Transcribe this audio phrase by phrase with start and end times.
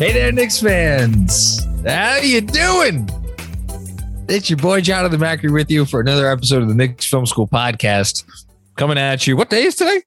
[0.00, 1.62] Hey there, Knicks fans.
[1.84, 3.06] How you doing?
[4.30, 7.46] It's your boy Jonathan Macri with you for another episode of the Knicks Film School
[7.46, 8.24] podcast.
[8.78, 9.36] Coming at you.
[9.36, 10.02] What day is today?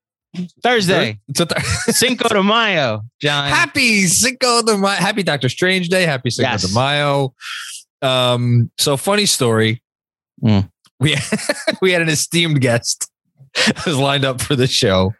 [0.63, 1.19] Thursday.
[1.27, 1.63] It's a th-
[1.95, 3.47] Cinco de Mayo, John.
[3.47, 4.97] Happy Cinco de Mayo.
[4.97, 6.07] Happy Doctor Strange Day.
[6.07, 6.63] Happy Cinco Yes.
[6.63, 7.35] de Mayo.
[8.01, 9.83] Um, so funny story.
[10.43, 10.71] Mm.
[10.99, 11.15] We
[11.83, 13.11] we had an esteemed guest
[13.85, 15.13] was lined up for the show,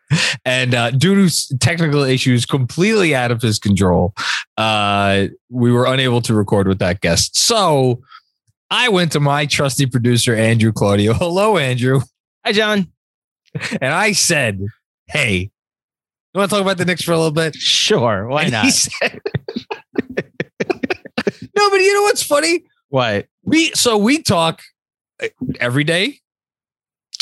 [0.44, 4.14] and uh, due to technical issues completely out of his control,
[4.58, 7.38] uh, we were unable to record with that guest.
[7.38, 8.02] So
[8.72, 11.14] I went to my trusty producer Andrew Claudio.
[11.16, 12.02] Hello, Andrew,
[12.46, 12.88] Hi, John.
[13.82, 14.60] and I said,
[15.08, 15.52] "Hey,
[16.34, 18.28] you want to talk about the Knicks for a little bit?" Sure.
[18.28, 18.66] Why And not?
[18.66, 19.20] he said-
[21.56, 22.64] no, but you know what's funny?
[22.90, 23.28] What?
[23.44, 24.62] We so we talk
[25.22, 25.28] uh,
[25.60, 26.20] every day.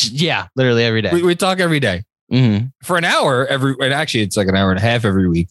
[0.06, 1.12] Yeah, literally every day.
[1.14, 2.72] We, we talk every day Mhm.
[2.84, 3.76] for an hour every.
[3.82, 5.48] And actually, it's like an hour and a half every week.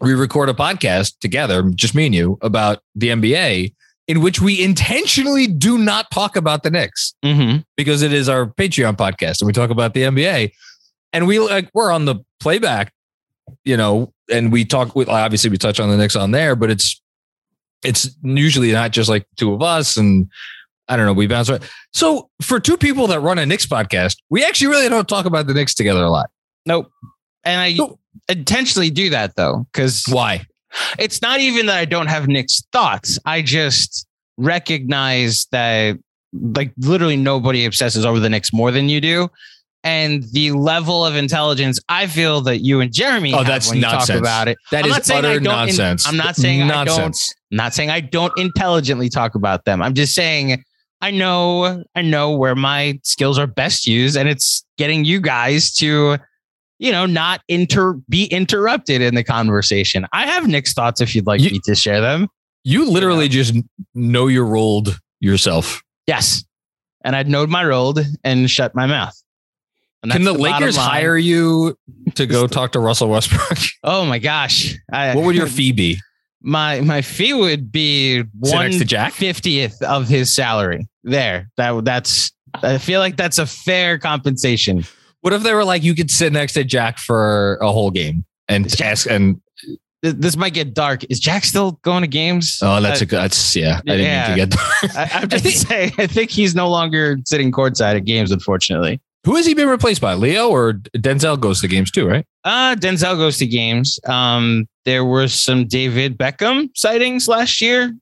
[0.00, 3.74] We record a podcast together, just me and you, about the NBA,
[4.06, 7.64] in which we intentionally do not talk about the Knicks Mhm.
[7.76, 10.52] because it is our Patreon podcast and we talk about the NBA.
[11.12, 12.92] And we like we're on the playback,
[13.64, 16.70] you know, and we talk with obviously we touch on the Knicks on there, but
[16.70, 17.00] it's
[17.84, 20.28] it's usually not just like two of us and
[20.88, 21.68] I don't know, we bounce around.
[21.92, 25.46] So for two people that run a Knicks podcast, we actually really don't talk about
[25.46, 26.30] the Knicks together a lot.
[26.66, 26.90] Nope.
[27.44, 27.78] And I
[28.28, 30.44] intentionally do that though, because Why?
[30.98, 33.18] it's not even that I don't have Knicks thoughts.
[33.24, 34.06] I just
[34.36, 35.96] recognize that
[36.32, 39.28] like literally nobody obsesses over the Knicks more than you do.
[39.84, 43.82] And the level of intelligence I feel that you and Jeremy Oh, that's when you
[43.82, 44.08] nonsense.
[44.08, 44.58] talk about it.
[44.72, 46.06] That I'm is not saying I utter don't in- nonsense.
[46.06, 47.34] I'm not saying I don't nonsense.
[47.52, 49.80] I'm not saying I don't intelligently talk about them.
[49.80, 50.62] I'm just saying
[51.00, 55.72] I know I know where my skills are best used, and it's getting you guys
[55.76, 56.18] to,
[56.78, 60.06] you know, not inter be interrupted in the conversation.
[60.12, 62.28] I have Knicks thoughts if you'd like You- me to share them.
[62.64, 63.54] You literally just
[63.94, 65.82] know your rolled yourself.
[66.06, 66.44] Yes.
[67.04, 69.14] And I'd node my rolled and shut my mouth.
[70.02, 71.76] And Can that's the, Lakers hire you
[72.16, 73.58] to go talk to Russell Westbrook?
[73.84, 74.74] Oh my gosh.
[74.92, 75.98] I, what would your fee be?
[76.48, 79.12] My my fee would be one Jack?
[79.12, 80.88] fiftieth of his salary.
[81.04, 82.32] There, that that's.
[82.62, 84.84] I feel like that's a fair compensation.
[85.20, 88.24] What if they were like, you could sit next to Jack for a whole game
[88.48, 89.40] and ask and
[90.02, 91.04] This might get dark.
[91.10, 92.58] Is Jack still going to games?
[92.62, 93.18] oh, that's a good.
[93.18, 93.78] That's yeah.
[93.86, 94.28] I didn't Yeah.
[94.36, 94.96] mean to get.
[94.96, 95.92] I, I'm just saying.
[95.98, 98.30] I think he's no longer sitting courtside at games.
[98.32, 100.14] Unfortunately, Who has he been replaced by?
[100.14, 102.24] Leo or Denzel goes to games too, right?
[102.44, 103.98] uh, Denzel goes to games.
[104.06, 107.94] Um, there were some David Beckham sightings last year.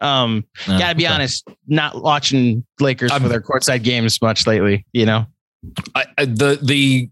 [0.00, 0.78] Um, No.
[0.78, 1.14] gotta be Okay.
[1.14, 4.84] honest, not watching Lakers I'm- for their courtside games much lately.
[4.92, 5.26] You know,
[5.94, 7.08] I, I, the the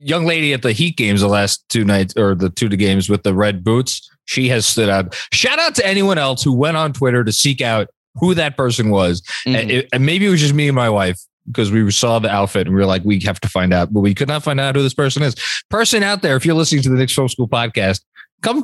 [0.00, 3.22] young lady at the Heat games the last two nights or the two games with
[3.22, 5.14] the red boots, she has stood out.
[5.32, 8.90] Shout out to anyone else who went on Twitter to seek out who that person
[8.90, 9.22] was.
[9.46, 9.54] Mhm.
[9.60, 12.30] And, it- and maybe it was just me and my wife because we saw the
[12.30, 14.58] outfit and we were like, we have to find out, but we could not find
[14.60, 15.34] out who this person is.
[15.70, 18.00] Person out there, if you're listening to the Knicks Film School podcast,
[18.42, 18.62] come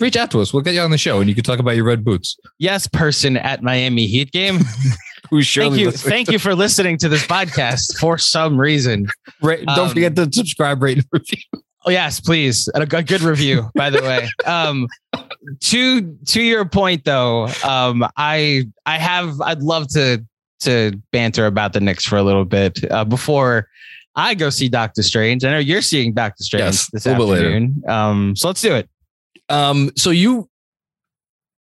[0.00, 0.52] reach out to us.
[0.52, 2.36] We'll get you on the show and you can talk about your red boots.
[2.58, 4.60] yes, person at Miami Heat game.
[5.30, 9.06] Who's Thank you, thank you for listening to this podcast for some reason.
[9.40, 11.62] Ra- Don't Um, forget to subscribe, rate, and review.
[11.86, 12.68] Oh yes, please.
[12.74, 14.28] And a good, good review, by the way.
[14.44, 14.88] Um,
[15.60, 20.24] to to your point though, um, I I have I'd love to
[20.64, 23.68] to banter about the Knicks for a little bit uh, before
[24.14, 25.44] I go see Doctor Strange.
[25.44, 27.46] I know you're seeing Doctor Strange Yes, this a little bit later.
[27.48, 27.82] afternoon.
[27.88, 28.88] Um, so let's do it.
[29.48, 30.48] Um, so you,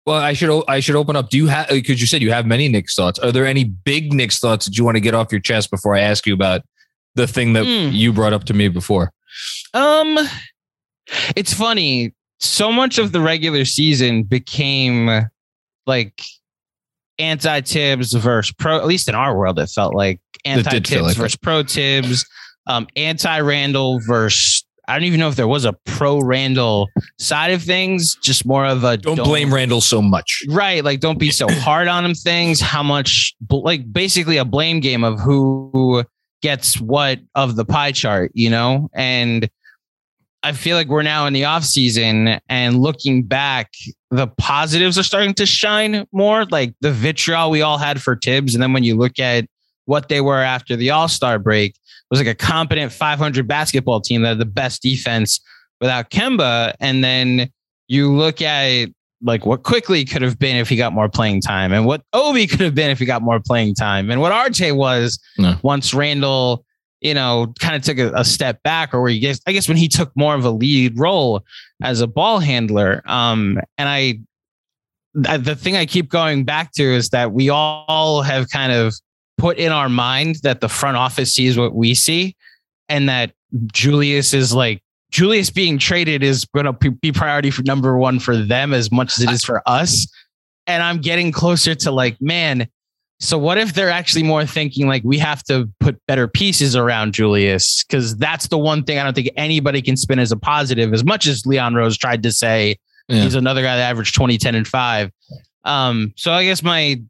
[0.05, 1.29] well, I should I should open up.
[1.29, 3.19] Do you have because you said you have many Knicks thoughts?
[3.19, 5.95] Are there any big Knicks thoughts that you want to get off your chest before
[5.95, 6.61] I ask you about
[7.15, 7.93] the thing that Hmm.
[7.93, 9.11] you brought up to me before?
[9.73, 10.17] Um,
[11.35, 12.13] it's funny.
[12.39, 15.27] So much of the regular season became
[15.85, 16.21] like
[17.19, 18.77] anti Tibbs versus pro.
[18.77, 22.25] At least in our world, it felt like anti Tibbs like versus pro Tibbs.
[22.67, 24.65] Um, anti Randle versus.
[24.87, 26.89] I don't even know if there was a pro Randle
[27.19, 28.17] side of things.
[28.23, 30.41] Just more of a Don't, blame Randle so much.
[30.49, 30.83] Right.
[30.83, 32.15] Like, don't be so hard on him.
[32.15, 36.03] Things, how much, like, basically a blame game of who
[36.41, 38.89] gets what of the pie chart, you know?
[38.95, 39.47] And
[40.41, 43.71] I feel like we're now in the off season and looking back,
[44.09, 46.45] the positives are starting to shine more.
[46.45, 48.55] Like the vitriol we all had for Tibbs.
[48.55, 49.45] And then when you look at
[49.85, 53.99] what they were after the All Star break, it was like a competent 500 basketball
[54.01, 55.41] team that had the best defense
[55.81, 56.73] without Kemba.
[56.79, 57.49] And then
[57.87, 58.87] you look at
[59.21, 62.47] like what Quickley could have been if he got more playing time and what Obi
[62.47, 65.55] could have been if he got more playing time and what RJ was No.
[65.63, 66.63] once Randle,
[67.01, 69.67] you know, kind of took a, a step back or where you guess, I guess
[69.67, 71.43] when he took more of a lead role
[71.81, 73.01] as a ball handler.
[73.05, 74.19] Um, and I,
[75.27, 78.93] I- the thing I keep going back to is that we all have kind of
[79.37, 82.35] put in our mind that the front office sees what we see
[82.89, 83.31] and that
[83.71, 88.37] Julius is like Julius being traded is going to be priority for number one for
[88.37, 90.07] them as much as it is for us.
[90.67, 92.67] And I'm getting closer to like, man,
[93.19, 97.13] so what if they're actually more thinking like we have to put better pieces around
[97.13, 97.83] Julius?
[97.83, 101.03] Because that's the one thing I don't think anybody can spin as a positive, as
[101.03, 102.77] much as Leon Rose tried to say
[103.09, 103.23] Yeah.
[103.23, 105.11] he's another guy that averaged 20, 10, and 5.
[105.65, 107.01] Um, so I guess my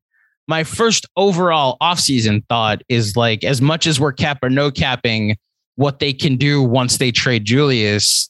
[0.47, 5.37] my first overall offseason thought is like as much as we're cap or no capping
[5.75, 8.29] what they can do once they trade Julius,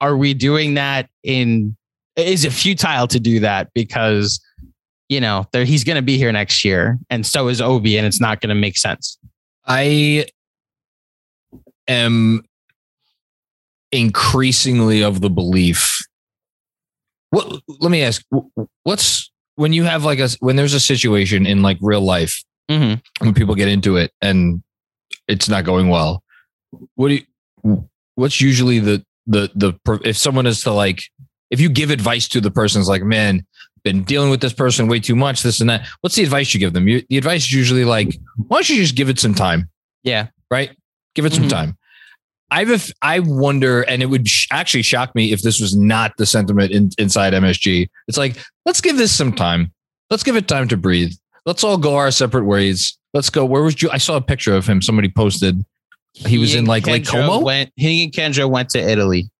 [0.00, 1.76] are we doing that in
[2.16, 4.40] is it futile to do that because
[5.12, 8.06] you know there he's going to be here next year and so is Obi and
[8.06, 9.18] it's not going to make sense.
[9.66, 10.26] I
[11.86, 12.42] am
[13.90, 15.98] increasingly of the belief.
[17.30, 17.60] What?
[17.80, 18.24] Let me ask.
[18.84, 23.24] What's when you have like a when there's a situation in like real life Mm-hmm.
[23.24, 24.62] when people get into it and
[25.28, 26.22] it's not going well?
[26.94, 27.88] What do you?
[28.14, 31.02] What's usually the the the if someone is to like
[31.50, 33.46] if you give advice to the person's like man
[33.84, 36.60] been dealing with this person way too much this and that what's the advice you
[36.60, 38.16] give them you, the advice is usually like
[38.48, 39.68] why don't you just give it some time
[40.04, 40.28] Yeah.
[40.50, 40.70] right?
[41.14, 41.50] Give it some Mhm.
[41.50, 41.78] time.
[42.50, 46.26] I've I wonder, and it would sh- actually shock me if this was not the
[46.26, 47.88] sentiment in, inside MSG.
[48.08, 48.36] It's like
[48.66, 49.72] let's give this some time.
[50.10, 51.12] Let's give it time to breathe.
[51.46, 52.98] Let's all go our separate ways.
[53.14, 53.44] Let's go.
[53.46, 53.88] Where was you?
[53.90, 54.82] I saw a picture of him.
[54.82, 55.64] Somebody posted.
[56.14, 57.40] He was in, like, Lake Kendra Como?
[57.40, 59.30] Went, he and Kendra went to Italy.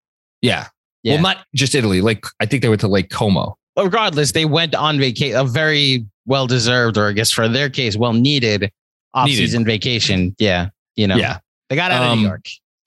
[0.41, 0.69] Yeah.
[1.03, 1.15] Yeah.
[1.15, 2.01] Well, not just Italy.
[2.01, 3.57] Like I think they went to Lake Como.
[3.75, 7.71] But regardless, they went on vacation, a very well deserved, or I guess for their
[7.71, 8.71] case, well needed
[9.15, 10.35] off season vacation.
[10.39, 10.69] Yeah.
[10.97, 11.39] You know, Yeah.
[11.69, 12.45] they got out of Um, New York.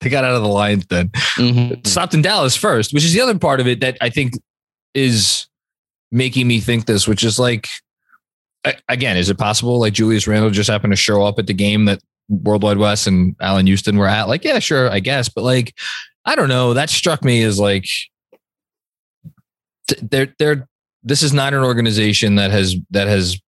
[0.00, 1.08] they got out of the Lions then.
[1.36, 1.86] Mhm.
[1.86, 4.34] stopped in Dallas first, which is the other part of it that I think
[4.94, 5.46] is
[6.10, 7.68] making me think this, which is like,
[8.88, 11.84] again, is it possible like Julius Randle just happened to show up at the game
[11.86, 14.28] that Worldwide Wes and Allan Houston were at?
[14.28, 15.74] Like, yeah, sure, I guess, but like,
[16.24, 16.74] I don't know.
[16.74, 17.86] That struck me as like,
[20.02, 20.68] they're they're
[21.02, 23.40] this is not an organization that has that has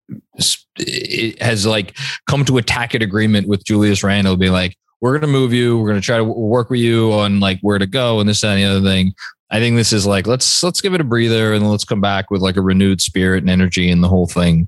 [1.39, 1.95] has like
[2.27, 5.93] come to a tacit agreement with Julius Randle, be like, we're to move you, we're
[5.93, 8.65] to try to work with you on like where to go and this and the
[8.65, 9.13] other thing.
[9.51, 12.31] I think this is like let's let's give it a breather and let's come back
[12.31, 14.67] with like a renewed spirit and energy and the whole thing.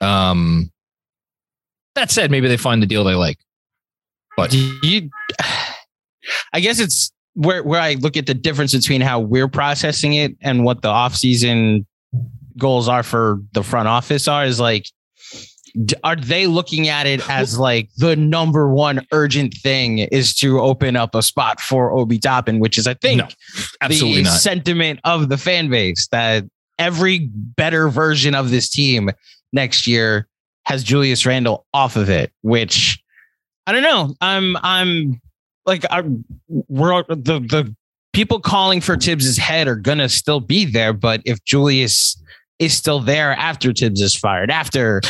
[0.00, 0.72] Um,
[1.94, 3.38] that said, maybe they find the deal they like.
[4.36, 5.10] But you,
[6.52, 10.36] I guess it's where where I look at the difference between how we're processing it
[10.40, 11.84] and what the offseason
[12.56, 14.86] goals are for the front office are is like
[16.04, 20.94] are they looking at it as like the number one urgent thing is to open
[20.94, 23.28] up a spot for Obi Toppin, which is I think no,
[23.80, 24.40] absolutely the not.
[24.40, 26.44] sentiment of the fan base that
[26.78, 29.10] every better version of this team
[29.52, 30.28] next year
[30.64, 33.02] has Julius Randle off of it, which
[33.66, 34.14] I don't know.
[34.20, 35.20] I'm I'm
[35.66, 36.02] like I,
[36.48, 37.74] we're the the
[38.12, 42.20] people calling for Tibbs's head are gonna still be there, but if Julius
[42.58, 45.00] is still there after Tibbs is fired, after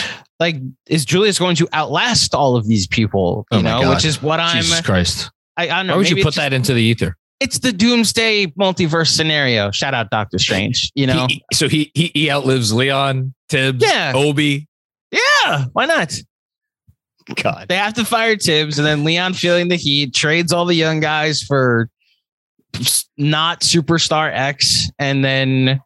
[0.41, 0.57] like
[0.87, 3.47] is Julius going to outlast all of these people?
[3.51, 3.95] Oh you oh know, God.
[3.95, 4.63] which is what I'm.
[4.63, 5.31] Jesus Christ!
[5.57, 5.95] I, I don't know.
[5.95, 7.17] Why would you put that into the ether?
[7.41, 9.71] It's the doomsday multiverse scenario.
[9.71, 10.91] Shout out Doctor Strange.
[10.95, 14.13] You know, he, so he, he he outlives Leon, Tibbs, yeah.
[14.15, 14.69] Obi.
[15.11, 16.15] Yeah, why not?
[17.43, 17.67] God.
[17.69, 21.01] They have to fire Tibbs, and then Leon feeling the heat, trades all the young
[21.01, 21.89] guys for
[23.17, 25.81] not superstar X, and then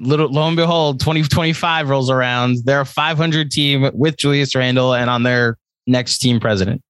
[0.00, 2.58] little lo and behold, 2025 rolls around.
[2.64, 6.82] They're a 500 team with Julius Randle and on their next team president.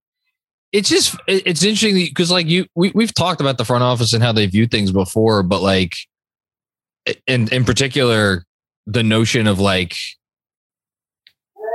[0.72, 4.22] It's just it's interesting because like you we we've talked about the front office and
[4.22, 5.94] how they view things before, but like
[7.26, 8.44] in in particular,
[8.86, 9.96] the notion of like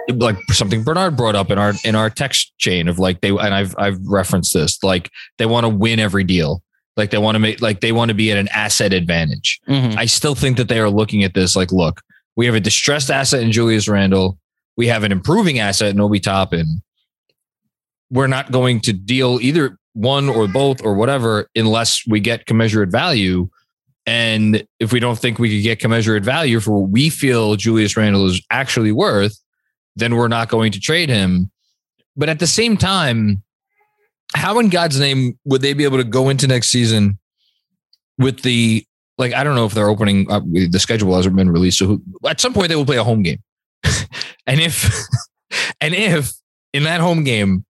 [0.09, 3.53] like something Bernard brought up in our in our text chain of like they and
[3.53, 6.61] I've I've referenced this like they want to win every deal
[6.97, 9.59] like they want to make like they want to be at an asset advantage.
[9.67, 9.97] Mm-hmm.
[9.97, 12.01] I still think that they are looking at this like look
[12.35, 14.37] we have a distressed asset in Julius Randle
[14.75, 16.81] we have an improving asset in Obi Toppin
[18.13, 22.89] we're not going to deal either one or both or whatever unless we get commensurate
[22.89, 23.49] value.
[24.05, 27.95] And if we don't think we could get commensurate value for what we feel Julius
[27.95, 29.37] Randle is actually worth,
[29.95, 31.51] then we're not going to trade him.
[32.15, 33.43] But at the same time,
[34.35, 37.19] how in God's name would they be able to go into next season
[38.17, 38.85] with the
[39.17, 39.33] like?
[39.33, 40.43] I don't know if they're opening up.
[40.45, 43.23] The schedule hasn't been released, so who, at some point they will play a home
[43.23, 43.41] game.
[44.47, 44.91] and if
[45.81, 46.33] and if
[46.73, 47.65] in that home game,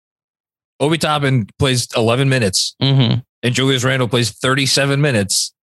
[0.80, 3.20] Obi Toppin plays 11 minutes mm-hmm.
[3.42, 5.54] and Julius Randle plays 37 minutes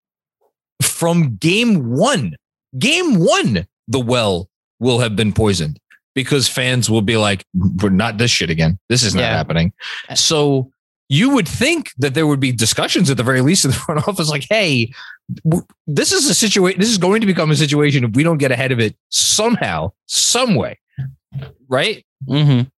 [0.80, 2.36] from game one,
[2.78, 4.48] game one, the well
[4.78, 5.78] will have been poisoned
[6.20, 8.78] because fans will be like, we're not this shit again.
[8.88, 9.36] This is not yeah.
[9.36, 9.72] happening.
[10.14, 10.70] So
[11.08, 14.06] you would think that there would be discussions at the very least in the front
[14.06, 14.92] office, like, hey,
[15.86, 16.80] this is a situation.
[16.80, 19.92] This is going to become a situation if we don't get ahead of it somehow,
[20.06, 20.78] some way,
[21.68, 22.04] right?
[22.28, 22.68] Mm-hmm.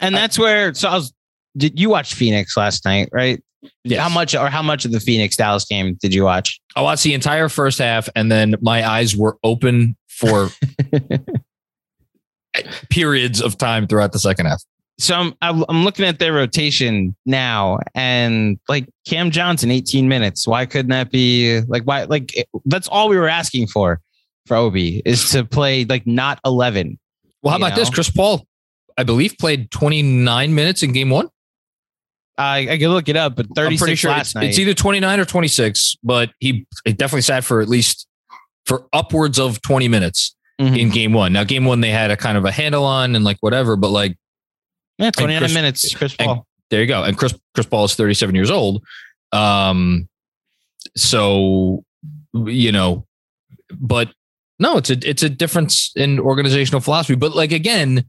[0.00, 0.74] And that's where.
[0.74, 1.12] So I was.
[1.56, 3.08] Did you watch Phoenix last night?
[3.10, 3.42] Right?
[3.84, 4.00] Yes.
[4.00, 6.60] How much or how much of the Phoenix Dallas game did you watch?
[6.76, 10.50] I watched the entire first half, and then my eyes were open for
[12.90, 14.62] periods of time throughout the second half.
[15.00, 15.34] So I'm
[15.68, 20.46] I'm looking at their rotation now, and like Cam Johnson, 18 minutes.
[20.46, 24.00] Why couldn't that be like why like that's all we were asking for
[24.48, 26.98] for Obi is to play like not 11.
[27.42, 27.76] Well, how about know?
[27.76, 27.90] this?
[27.90, 28.44] Chris Paul,
[28.96, 31.28] I believe, played 29 minutes in game one.
[32.36, 34.44] I, I can look it up, but 36 sure last it's, night.
[34.46, 38.06] It's either 29 or 26, but he, he definitely sat for at least
[38.64, 40.74] for upwards of 20 minutes mm-hmm.
[40.74, 41.32] in game one.
[41.32, 43.90] Now, game one, they had a kind of a handle on and like whatever, but
[43.90, 44.16] like,
[44.98, 46.46] yeah, 29 Chris, minutes, Chris Paul.
[46.70, 47.04] There you go.
[47.04, 48.84] And Chris, Chris Paul is 37 years old.
[49.32, 50.08] Um,
[50.96, 51.84] so,
[52.34, 53.06] you know,
[53.78, 54.10] but
[54.58, 57.14] no, it's a, it's a difference in organizational philosophy.
[57.14, 58.04] But like, again,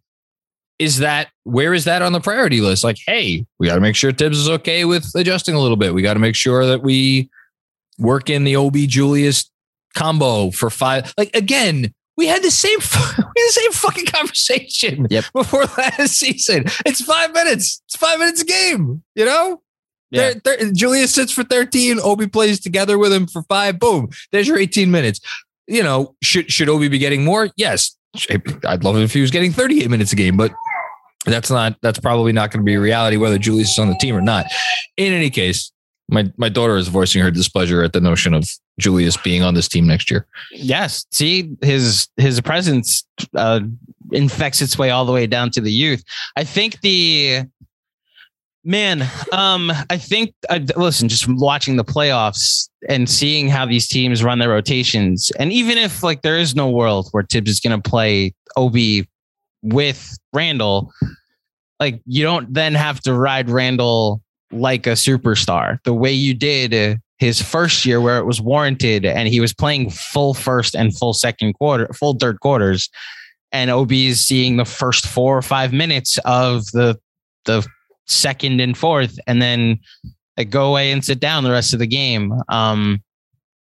[0.80, 2.84] is that where is that on the priority list?
[2.84, 5.94] Like, hey, we got to make sure Tibbs is okay with adjusting a little bit.
[5.94, 7.30] We got to make sure that we
[7.98, 9.52] work in the Obi Julius
[9.94, 11.14] combo for five.
[11.18, 12.78] Like again, we had the same
[13.18, 15.24] we had the same fucking conversation yep.
[15.34, 16.66] before last season.
[16.86, 17.82] It's five minutes.
[17.88, 19.02] It's five minutes a game.
[19.16, 19.62] You know.
[20.12, 20.34] Yeah.
[20.44, 22.00] They're, they're, Julius sits for 13.
[22.00, 23.80] Obi plays together with him for five.
[23.80, 24.10] Boom.
[24.32, 25.20] There's your 18 minutes.
[25.68, 27.50] You know, should should Obi be getting more?
[27.56, 27.96] Yes.
[28.66, 30.52] I'd love it if he was getting 38 minutes a game, but
[31.26, 33.96] that's not that's probably not going to be a reality whether Julius is on the
[33.96, 34.46] team or not.
[34.98, 35.72] In any case,
[36.10, 38.50] my my daughter is voicing her displeasure at the notion of
[38.80, 40.26] Julius being on this team next year.
[40.52, 43.06] Yes, see his his presence
[43.36, 43.62] uh,
[44.12, 46.04] infects its way all the way down to the youth.
[46.36, 47.44] I think the
[48.66, 54.22] Man, um, I think uh, listen, just watching the playoffs and seeing how these teams
[54.22, 57.82] run their rotations, and even if like there is no world where Tibbs is going
[57.82, 59.08] to play Obi
[59.62, 60.92] with Randle,
[61.80, 64.22] like you don't then have to ride Randle
[64.52, 69.28] like a superstar the way you did his first year where it was warranted and
[69.28, 72.90] he was playing full first and full second quarter, full third quarters,
[73.52, 76.98] and Obi is seeing the first four or five minutes of the
[77.46, 77.66] the
[78.08, 79.80] second and fourth, and then
[80.38, 82.34] like, go away and sit down the rest of the game.
[82.48, 83.04] Um,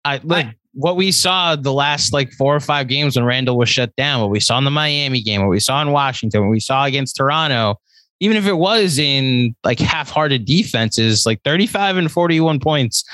[0.05, 3.69] I like what we saw the last like four or five games when Randle was
[3.69, 4.21] shut down.
[4.21, 6.85] What we saw in the Miami game, what we saw in Washington, what we saw
[6.85, 7.77] against Toronto.
[8.21, 13.05] Even if it was in like half-hearted defenses, like 35 and 41 points,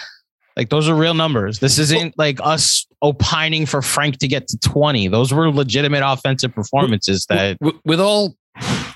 [0.60, 1.58] like those are real numbers.
[1.58, 5.08] This isn't like us opining for Frank to get to 20.
[5.08, 8.36] Those were legitimate offensive performances that with, with all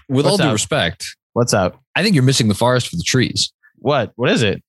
[0.08, 0.52] with What's all due up?
[0.52, 1.80] respect, what's up?
[1.96, 3.50] I think you're missing the forest for the trees.
[3.78, 4.12] What?
[4.16, 4.62] What is it?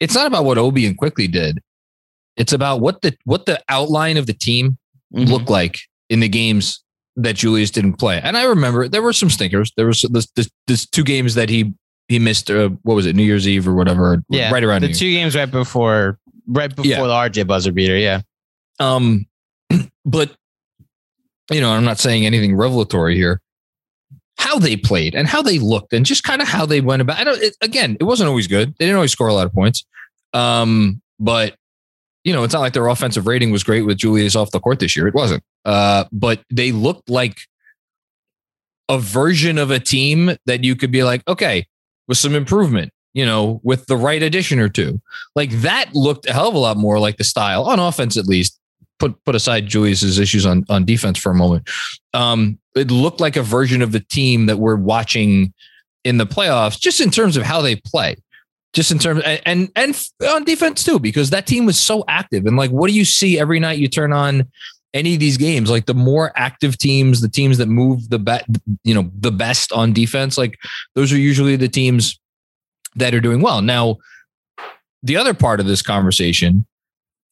[0.00, 1.60] It's not about what Obi and Quickley did.
[2.36, 4.76] It's about what the what the outline of the team
[5.14, 5.28] Mhm.
[5.28, 5.78] looked like
[6.10, 6.82] in the games
[7.16, 8.20] that Julius didn't play.
[8.22, 9.70] And I remember there were some stinkers.
[9.76, 11.72] There was this, this, this two games that he
[12.08, 12.50] he missed.
[12.50, 13.14] Uh, what was it?
[13.16, 14.22] New Year's Eve or whatever.
[14.28, 17.02] Yeah, right around the two games right before right before Yeah.
[17.02, 17.08] the
[17.42, 17.96] RJ buzzer beater.
[17.96, 18.20] Yeah.
[18.80, 19.26] Um,
[20.04, 20.34] but
[21.50, 23.40] you know, I'm not saying anything revelatory here.
[24.38, 27.18] How they played and how they looked, and just kind of how they went about.
[27.18, 27.40] I don't.
[27.42, 28.74] It, again, it wasn't always good.
[28.78, 29.84] They didn't always score a lot of points.
[30.32, 31.54] Um, but
[32.24, 34.80] you know, it's not like their offensive rating was great with Julius off the court
[34.80, 35.06] this year.
[35.06, 35.44] It wasn't.
[35.64, 37.38] Uh, but they looked like
[38.88, 41.66] a version of a team that you could be like, okay,
[42.08, 45.00] with some improvement, you know, with the right addition or two.
[45.34, 48.26] Like that looked a hell of a lot more like the style on offense, at
[48.26, 48.58] least.
[49.00, 51.68] Put put aside Julius's issues on on defense for a moment.
[52.12, 55.52] Um, it looked like a version of the team that we're watching
[56.04, 58.16] in the playoffs, just in terms of how they play,
[58.72, 62.46] just in terms and and, and on defense too, because that team was so active.
[62.46, 64.48] And like, what do you see every night you turn on
[64.92, 65.70] any of these games?
[65.70, 68.46] Like the more active teams, the teams that move the bet,
[68.84, 70.56] you know, the best on defense, like
[70.94, 72.18] those are usually the teams
[72.96, 73.62] that are doing well.
[73.62, 73.96] Now,
[75.02, 76.66] the other part of this conversation,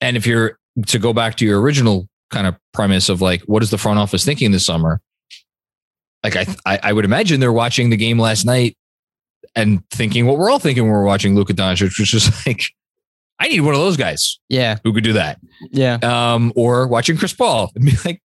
[0.00, 3.62] and if you're to go back to your original kind of premise of like, what
[3.62, 5.00] is the front office thinking this summer?
[6.24, 8.76] Like I, I, I would imagine they're watching the game last night
[9.54, 12.62] and thinking what we're all thinking when we're watching Luka Doncic, which is like,
[13.38, 14.78] I need one of those guys Yeah.
[14.84, 15.40] who could do that.
[15.72, 15.98] Yeah.
[16.02, 18.22] Um, or watching Chris Paul and be like,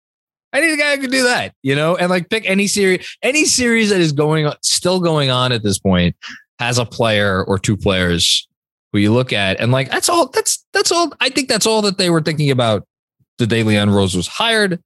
[0.52, 3.16] I need a guy who can do that, you know, and like pick any series,
[3.22, 6.14] any series that is going on, still going on at this point
[6.58, 8.46] has a player or two players
[8.92, 11.12] who you look at and like, that's all, that's, that's all.
[11.20, 12.86] I think that's all that they were thinking about
[13.38, 14.80] the day Leon Rose was hired.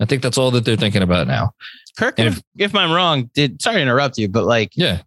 [0.00, 1.50] I think that's all that they're thinking about now.
[1.98, 5.02] Kirk, if, if I'm wrong, did sorry to interrupt you, but like, Yeah.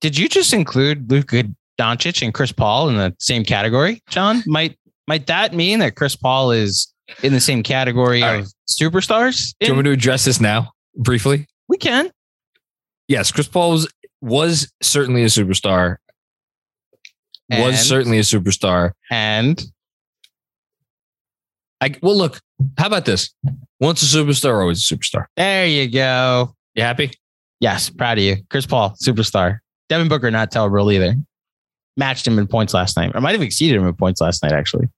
[0.00, 1.44] did you just include Luka
[1.80, 4.42] Doncic and Chris Paul in the same category, John?
[4.46, 4.76] Might
[5.08, 9.54] might that mean that Chris Paul is in the same category All of superstars?
[9.58, 11.46] Do you want me to address this now briefly?
[11.68, 12.10] we can.
[13.08, 13.32] Yes.
[13.32, 13.88] Chris Paul was,
[14.20, 15.96] was certainly a superstar,
[17.50, 18.92] was certainly a superstar.
[19.10, 19.62] And
[21.80, 22.40] I well, look.
[22.76, 23.32] How about this?
[23.80, 25.24] Once a superstar, always a superstar.
[25.36, 26.54] there you go.
[26.74, 27.10] You happy?
[27.60, 28.36] Yes, proud of you.
[28.50, 29.58] Chris Paul, superstar.
[29.88, 31.14] Devin Booker, not terrible either.
[31.96, 33.12] Matched him in points last night.
[33.14, 34.88] I might have exceeded him in points last night, actually.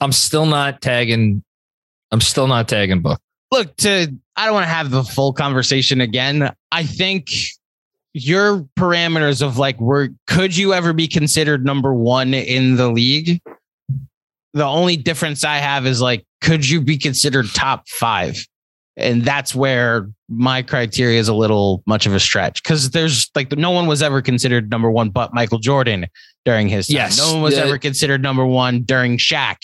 [0.00, 1.42] I'm still not tagging.
[2.10, 3.20] I'm still not tagging book.
[3.50, 7.28] look to i don't want to have the full conversation again i think
[8.14, 13.40] your parameters of like were could you ever be considered number one in the league
[14.52, 18.46] the only difference i have is like could you be considered top five
[18.96, 23.50] and that's where my criteria is a little much of a stretch because there's like
[23.58, 26.06] no one was ever considered number one but michael jordan
[26.44, 26.96] during his time.
[26.96, 27.18] Yes.
[27.18, 27.64] no one was Yeah.
[27.64, 29.56] ever considered number one during Shaq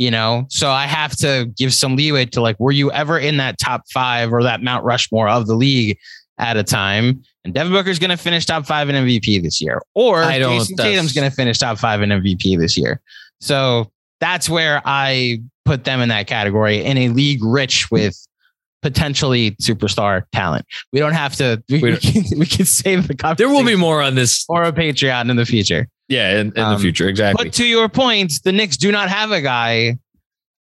[0.00, 0.46] you know?
[0.48, 3.82] So i have to give some leeway to like were you ever in that top
[3.92, 5.98] five or that mount rushmore of the league
[6.38, 7.22] at a time?
[7.44, 10.58] And devin booker's going to finish top five in mvp this year or I don't-
[10.58, 13.00] jayson tatum's going to finish top five in mvp this year.
[13.40, 18.16] So that's where i put them in that category in a league rich with
[18.82, 23.34] potentially superstar talent we don't have to we, We we, can, we can save the
[23.36, 24.44] There will be more on this.
[24.48, 27.44] or a patreon in the future Yeah, in, in the Um, future, exactly.
[27.44, 29.96] but to your point, the Knicks do not have a guy.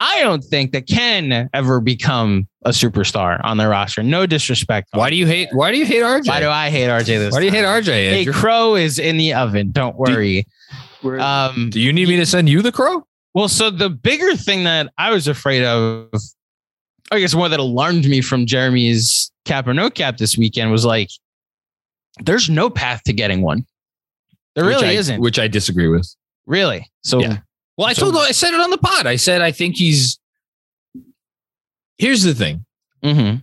[0.01, 4.03] I don't think that can ever become a superstar on their roster.
[4.03, 4.89] No disrespect.
[4.93, 5.49] why do you hate?
[5.53, 6.27] Why do you hate RJ?
[6.29, 7.33] Why do I hate RJ this?
[7.33, 7.65] Why do you hate?
[7.65, 7.87] RJ?
[8.11, 9.71] Hey, Crow is in the oven.
[9.71, 10.45] Don't worry.
[11.05, 13.05] Um, do you need me to send you the crow?
[13.35, 16.09] well, so the bigger thing that I was afraid of,
[17.13, 20.85] I guess one that alarmed me from Jeremy's cap or no cap this weekend was
[20.85, 21.09] like,
[22.21, 23.67] there's no path to getting one.
[24.55, 25.21] There which really I- isn't.
[25.21, 26.09] which I disagree with.
[26.47, 26.91] really.
[27.05, 27.39] So Yeah.
[27.77, 29.07] Well, I So- told I said it on the pod.
[29.07, 30.19] I said I think he's.
[31.99, 32.65] Here's the thing.
[33.05, 33.43] mhm.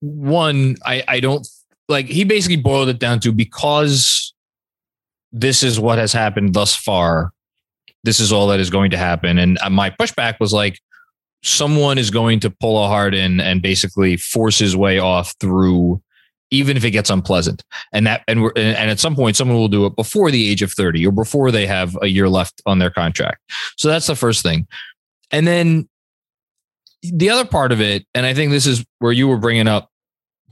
[0.00, 1.46] One, I I don't
[1.88, 2.06] like.
[2.06, 4.32] He basically boiled it down to because
[5.32, 7.32] this is what has happened thus far.
[8.02, 10.78] This is all that is going to happen, and uh, my pushback was like,
[11.42, 16.02] someone is going to pull a Harden and basically force his way off through,
[16.50, 17.62] even if it gets unpleasant.
[17.92, 20.62] And that and we're and at some point, someone will do it before the age
[20.62, 23.40] of thirty or before they have a year left on their contract.
[23.76, 24.66] So that's the first thing.
[25.30, 25.88] And then
[27.02, 29.90] the other part of it, and I think this is where you were bringing up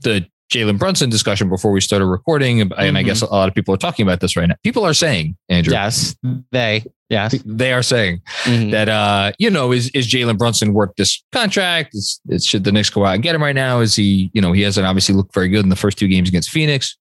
[0.01, 3.05] the Jalen Brunson discussion before we started recording, and I Mhm.
[3.05, 4.55] guess a lot of people are talking about this right now.
[4.63, 6.15] People are saying, Andrew, yes,
[6.51, 7.35] they yes.
[7.45, 8.71] they are saying Mhm.
[8.71, 11.93] that uh, you know, is is Jalen Brunson worth this contract?
[11.93, 13.79] Is, is should the Knicks go out and get him right now?
[13.79, 16.29] Is he, you know, he hasn't obviously looked very good in the first two games
[16.29, 16.97] against Phoenix.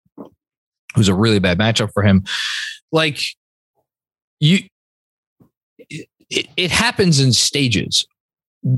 [0.97, 2.25] Was a really bad matchup for him.
[2.93, 3.19] Like
[4.41, 4.61] you
[6.31, 8.07] it, it happens in stages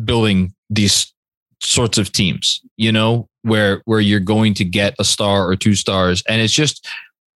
[0.04, 1.12] building these
[1.60, 5.74] sorts of teams, you know, where where you're going to get a star or two
[5.74, 6.22] stars.
[6.28, 6.86] And it's just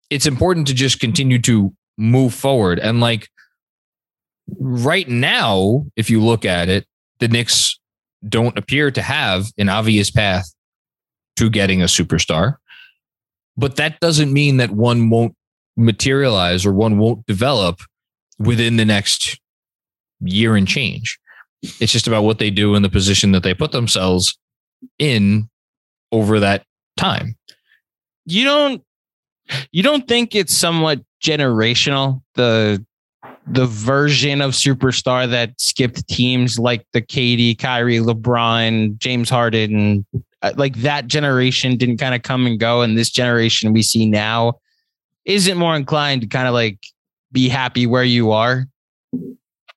[0.09, 2.79] it's important to just continue to move forward.
[2.79, 3.29] And like
[4.59, 6.85] right now, if you look at it,
[7.19, 7.79] the Knicks
[8.27, 10.45] don't appear to have an obvious path
[11.35, 12.55] to getting a superstar.
[13.57, 15.35] But that doesn't mean that one won't
[15.77, 17.81] materialize or one won't develop
[18.39, 19.39] within the next
[20.21, 21.19] year and change.
[21.61, 24.37] It's just about what they do in the position that they put themselves
[24.99, 25.49] in
[26.13, 26.63] over that
[26.95, 27.35] time.
[28.25, 28.81] you don't
[29.71, 32.83] you don't think it's somewhat generational the
[33.47, 40.05] the version of superstar that skipped teams like the Katie, Kyrie, LeBron, James Harden,
[40.41, 44.05] uh, like that generation didn't kind of come and go, and this generation we see
[44.05, 44.53] now
[45.25, 46.79] isn't more inclined to kind of like
[47.31, 48.65] be happy where you are.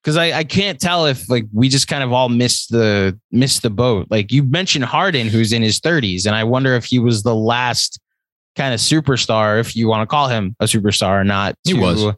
[0.07, 3.61] Because I, I can't tell if like we just kind of all missed the missed
[3.61, 4.07] the boat.
[4.09, 7.35] Like you mentioned Harden, who's in his 30s, and I wonder if he was the
[7.35, 7.99] last
[8.55, 11.55] kind of superstar, if you want to call him a superstar or not.
[11.65, 12.15] He to- was.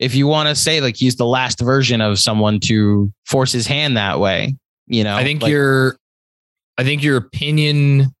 [0.00, 3.68] If you want to say like he's the last version of someone to force his
[3.68, 4.56] hand that way,
[4.88, 5.96] you know, I think like, your
[6.76, 8.12] I think your opinion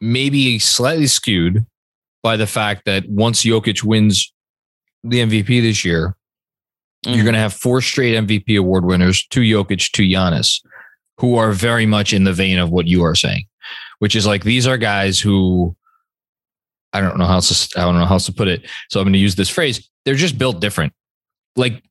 [0.00, 1.64] may be slightly skewed
[2.20, 4.34] by the fact that once Jokic wins
[5.04, 6.16] the MVP this year,
[7.04, 7.14] Mhm.
[7.14, 10.60] you're going to have four straight MVP award winners, two Jokic, two Giannis,
[11.18, 13.44] who are very much in the vein of what you are saying,
[14.00, 15.74] which is like these are guys who
[16.92, 18.68] I don't know how else to, I don't know how else to put it.
[18.88, 19.88] So I'm going to use this phrase.
[20.04, 20.92] They're just built different.
[21.56, 21.82] Like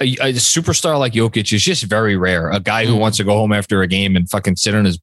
[0.00, 2.50] a, a superstar like Jokic is just very rare.
[2.50, 3.00] A guy who Mhm.
[3.00, 4.98] wants to go home after a game and fucking sit on his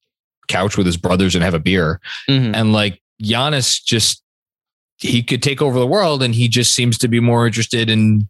[0.48, 2.00] couch with his brothers and have a beer.
[2.30, 2.54] Mhm.
[2.56, 4.22] And like Giannis just
[4.98, 8.28] he could take over the world and he just seems to be more interested in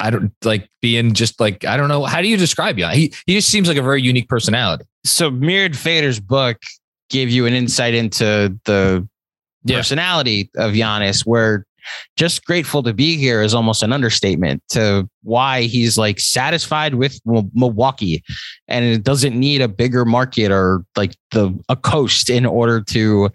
[0.00, 2.94] I don't like being just like I don't know how do you describe Giannis?
[2.94, 4.84] He he just seems like a very unique personality.
[5.04, 6.58] so Mirin Fader's book
[7.08, 9.06] gave you an insight into the
[9.64, 9.76] Yeah.
[9.78, 11.66] personality of Giannis, where
[12.16, 17.18] just grateful to be here is almost an understatement to why he's like satisfied with
[17.24, 18.22] Mil- Milwaukee
[18.68, 23.30] and it doesn't need a bigger market or like the a coast in order to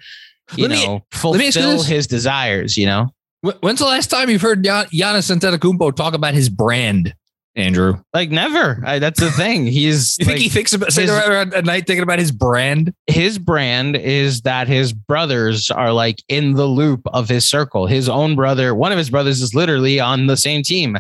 [0.56, 3.10] you Let know me fulfill his desires, you know?
[3.46, 7.14] Wh- When's the last time you've heard Gian- Giannis Antetokounmpo talk about his brand,
[7.56, 8.02] Andrew?
[8.14, 8.82] Like never.
[8.86, 9.68] I, that's the thing.
[9.68, 12.94] He's You think like, he thinks about sitting around at night thinking about his brand?
[13.08, 17.86] his brand is that his brothers are like in the loop of his circle.
[17.88, 20.98] His own brother, one of his brothers is literally on the same team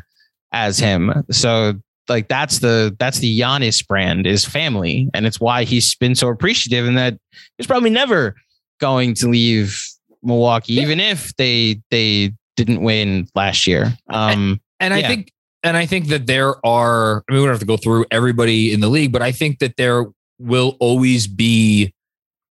[0.51, 1.25] as him.
[1.31, 1.73] So
[2.07, 5.09] like that's the that's the Giannis brand is family.
[5.13, 7.17] And it's why he's been so appreciative and that
[7.57, 8.35] he's probably never
[8.79, 9.81] going to leave
[10.25, 10.83] Milwaukee, Yeah.
[10.83, 13.93] even if they they didn't win last year.
[14.09, 15.07] Um And I Yeah.
[15.07, 15.31] think
[15.63, 18.71] and I think that there are I mean we don't have to go through everybody
[18.73, 20.05] in the league, but I think that there
[20.39, 21.93] will always be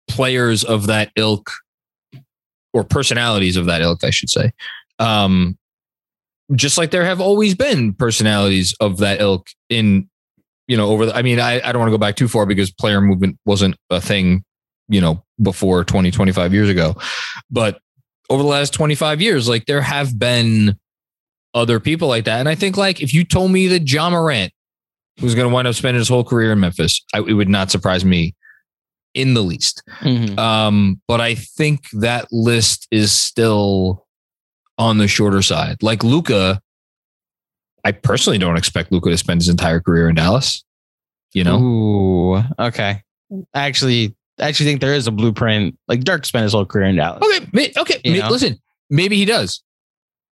[0.08, 1.50] players of that ilk
[2.72, 4.52] or personalities of that ilk, I should say.
[4.98, 5.58] Um
[6.54, 10.08] just like there have always been personalities of that ilk in
[10.68, 12.46] you know over the I mean I, I don't want to go back too far
[12.46, 14.44] because player movement wasn't a thing,
[14.92, 16.94] you know, before 20 25 years ago.
[17.50, 17.81] But
[18.31, 20.76] over the last 25 years, like there have been
[21.55, 22.40] other people like that.
[22.40, 24.52] And I think like if you told me that Ja Morant
[25.20, 27.70] was going to wind up spending his whole career in Memphis, I, it would not
[27.70, 28.35] surprise me
[29.14, 29.83] in the least.
[30.00, 30.38] mhm.
[30.38, 34.07] Um, but I think that list is still
[34.78, 35.83] on the shorter side.
[35.83, 36.61] Like Luka,
[37.85, 40.64] I personally don't expect Luka to spend his entire career in Dallas.
[41.35, 43.02] You know, Ooh, okay.
[43.55, 45.79] Actually, I actually think there is a blueprint.
[45.88, 47.23] Like Dirk spent his whole career in Dallas.
[47.23, 48.01] okay, okay.
[48.05, 48.33] You ma- know?
[48.33, 48.59] Listen,
[48.90, 49.62] maybe he does,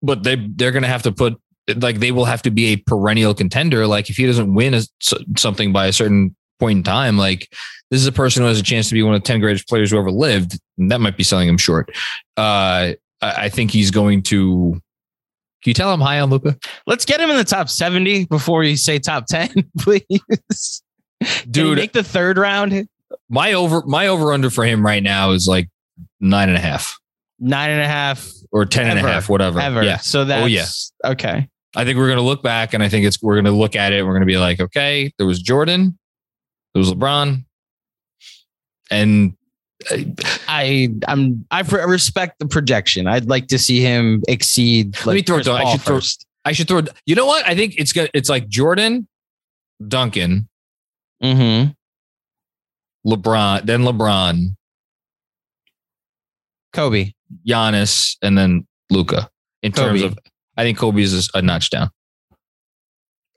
[0.02, 1.40] but they they're going to have to put
[1.78, 3.88] like they will have to be a perennial contender.
[3.88, 4.82] Like if he doesn't win a,
[5.38, 7.48] something by a certain point in time, like
[7.92, 9.68] this is a person who has a chance to be one of the ten greatest
[9.68, 10.60] players who ever lived.
[10.78, 11.90] that might be selling him short.
[12.36, 14.82] Uh, I think he's going to.
[15.64, 16.58] Can you tell I'm high on Luka?
[16.88, 20.84] Let's get him in the top 70 before you say top 10, please.
[21.50, 22.86] Dude, make the third round.
[23.30, 25.70] My over my over under for him right now is like
[26.20, 27.00] nine and a half.
[27.40, 29.60] Nine and a half or ten ever, and a half, whatever.
[29.60, 29.84] Ever.
[29.84, 29.98] Yeah.
[29.98, 30.66] So that's oh, yeah.
[31.12, 31.50] okay.
[31.76, 34.06] I think we're gonna look back and I think it's we're gonna look at it.
[34.06, 35.98] We're gonna be like, okay, there was Jordan,
[36.74, 37.44] there was LeBron,
[38.92, 39.36] and
[40.48, 43.08] I I'm I respect the projection.
[43.08, 44.96] I'd like to see him exceed.
[45.06, 45.48] Let me throw it.
[45.48, 46.22] I should first.
[46.22, 46.50] throw.
[46.50, 46.82] I should throw.
[47.06, 47.46] You know what?
[47.48, 48.10] I think it's good.
[48.14, 49.08] It's like Jordan,
[49.86, 50.48] Duncan,
[51.24, 51.72] mm-hmm.
[53.06, 54.56] LeBron, then LeBron,
[56.72, 57.12] Kobe,
[57.48, 59.30] Giannis, and then Luka.
[59.62, 59.88] In Kobe.
[59.88, 60.18] terms of,
[60.58, 61.90] I think Kobe is a notch down.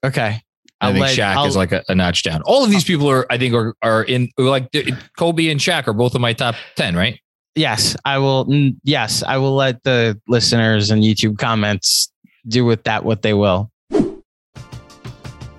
[0.04, 0.40] Okay.
[0.80, 2.42] I I'll think let, Shaq I'll, is like a, a, notch down.
[2.44, 2.86] All of these oh.
[2.86, 4.70] people are, I think, are are in like
[5.18, 7.18] Kobe and Shaq are both in my top ten, right?
[7.54, 8.46] Yes, I will.
[8.84, 12.12] Yes, I will let the listeners and YouTube comments
[12.46, 13.70] do with that what they will.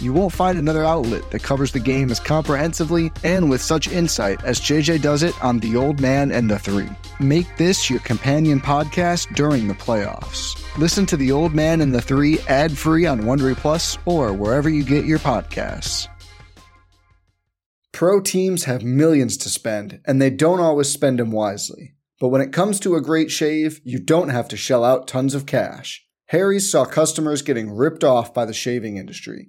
[0.00, 4.42] You won't find another outlet that covers the game as comprehensively and with such insight
[4.44, 6.88] as JJ does it on The Old Man and the Three.
[7.18, 10.56] Make this your companion podcast during the playoffs.
[10.78, 14.68] Listen to The Old Man and the Three ad free on Wondery Plus or wherever
[14.68, 16.06] you get your podcasts.
[17.90, 21.96] Pro teams have millions to spend, and they don't always spend them wisely.
[22.20, 25.34] But when it comes to a great shave, you don't have to shell out tons
[25.34, 26.06] of cash.
[26.26, 29.48] Harry's saw customers getting ripped off by the shaving industry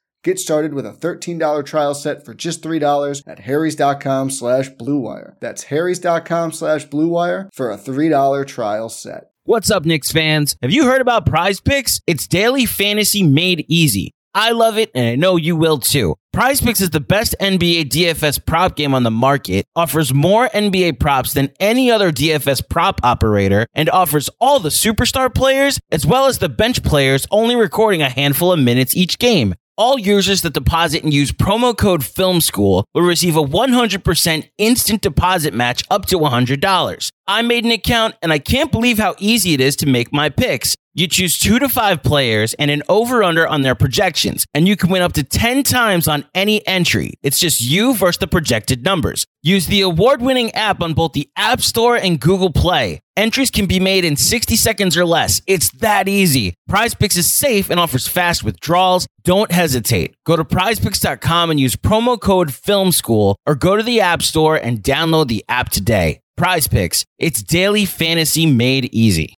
[0.23, 5.35] Get started with a $13 trial set for just $3 at harrys.com slash bluewire.
[5.39, 9.31] That's harrys.com slash bluewire for a $3 trial set.
[9.45, 10.55] What's up, Knicks fans?
[10.61, 11.99] Have you heard about Prize Picks?
[12.05, 14.13] It's daily fantasy made easy.
[14.35, 16.15] I love it, and I know you will too.
[16.31, 20.99] Prize Picks is the best NBA DFS prop game on the market, offers more NBA
[20.99, 26.27] props than any other DFS prop operator, and offers all the superstar players as well
[26.27, 29.55] as the bench players only recording a handful of minutes each game.
[29.77, 35.01] All users that deposit and use promo code Film School will receive a 100% instant
[35.01, 37.09] deposit match up to $100.
[37.27, 40.29] I made an account and I can't believe how easy it is to make my
[40.29, 40.75] picks.
[40.93, 44.75] You choose two to five players and an over under on their projections, and you
[44.75, 47.13] can win up to 10 times on any entry.
[47.23, 49.25] It's just you versus the projected numbers.
[49.41, 52.99] Use the award winning app on both the App Store and Google Play.
[53.15, 55.41] Entries can be made in 60 seconds or less.
[55.47, 56.55] It's that easy.
[56.67, 59.07] Prize Picks is safe and offers fast withdrawals.
[59.23, 60.13] Don't hesitate.
[60.25, 64.57] Go to prizepicks.com and use promo code Film School, or go to the App Store
[64.57, 66.19] and download the app today.
[66.35, 69.35] Prize Picks, it's daily fantasy made easy.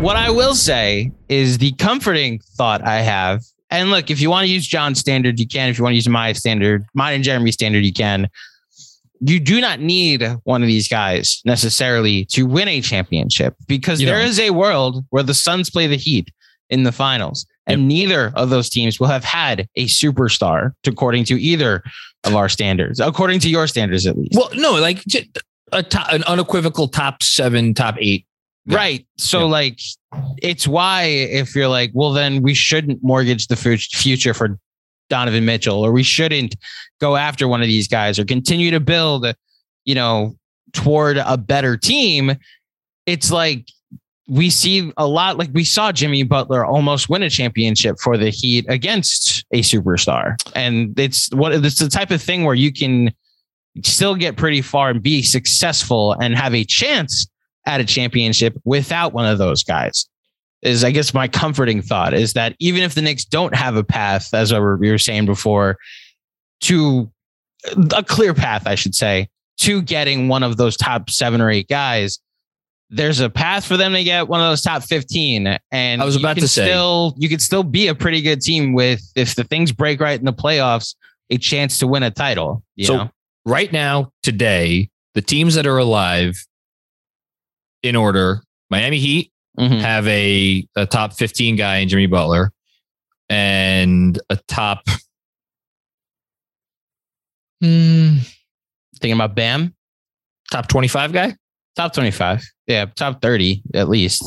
[0.00, 3.42] What I will say is the comforting thought I have.
[3.70, 5.68] And look, if you want to use John's standard, you can.
[5.68, 8.28] If you want to use my standard, mine and Jeremy's standard, you can.
[9.20, 14.06] You do not need one of these guys necessarily to win a championship because You
[14.06, 14.28] there don't.
[14.28, 16.30] is a world where the Suns play the Heat
[16.70, 21.42] in the finals, and neither of those teams will have had a superstar, according to
[21.42, 21.82] either
[22.22, 24.36] of our standards, according to your standards at least.
[24.36, 25.02] Well, no, like
[25.72, 28.24] a top, an unequivocal top seven, top eight.
[28.68, 28.76] Yeah.
[28.76, 29.06] Right.
[29.16, 29.44] So Yeah.
[29.46, 29.80] like
[30.42, 34.58] it's why if you're like, well, then we shouldn't mortgage the future for
[35.10, 36.54] Donovan Mitchell, or we shouldn't
[37.00, 39.26] go after one of these guys or continue to build,
[39.84, 40.36] you know,
[40.72, 42.36] toward a better team.
[43.06, 43.66] It's like
[44.28, 48.28] we see a lot like we saw Jimmy Butler almost win a championship for the
[48.28, 50.36] Heat against a superstar.
[50.54, 53.10] And it's what it's the type of thing where you can
[53.82, 57.26] still get pretty far and be successful and have a chance
[57.68, 60.06] at a championship without one of those guys.
[60.62, 63.84] Is I guess my comforting thought is that even if the Knicks don't have a
[63.84, 65.76] path, as we were saying before,
[66.62, 67.08] to
[67.94, 69.28] a clear path, I should say,
[69.58, 72.18] to getting one of those top seven or eight guys,
[72.90, 75.58] there's a path for them to get one of those top 15.
[75.70, 76.64] And I was about to say.
[76.64, 80.18] still you could still be a pretty good team with if the things break right
[80.18, 80.96] in the playoffs,
[81.30, 82.64] a chance to win a title.
[82.74, 83.10] You So- know?
[83.44, 86.34] Right now, today, the teams that are alive
[87.82, 89.80] in order Miami Heat Mhm.
[89.80, 92.52] have a, a top 15 guy in Jimmy Butler
[93.28, 94.84] and a top.
[97.62, 98.18] Hmm,
[99.00, 99.74] thinking about Bam.
[100.52, 101.34] top 25 guy.
[101.76, 102.44] Top 25.
[102.66, 104.22] Yeah, top 30 at least.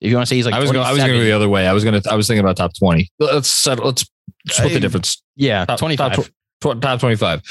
[0.00, 0.84] If you want to say he's like I was going.
[0.84, 1.66] I was going to go the other way.
[1.68, 2.10] I was going to.
[2.10, 3.08] I was thinking about top 20.
[3.20, 3.84] Let's settle.
[3.86, 4.04] Let's
[4.48, 5.22] split the difference.
[5.36, 6.16] yeah, Top 25.
[6.16, 6.24] Top,
[6.60, 7.42] tw- top 25.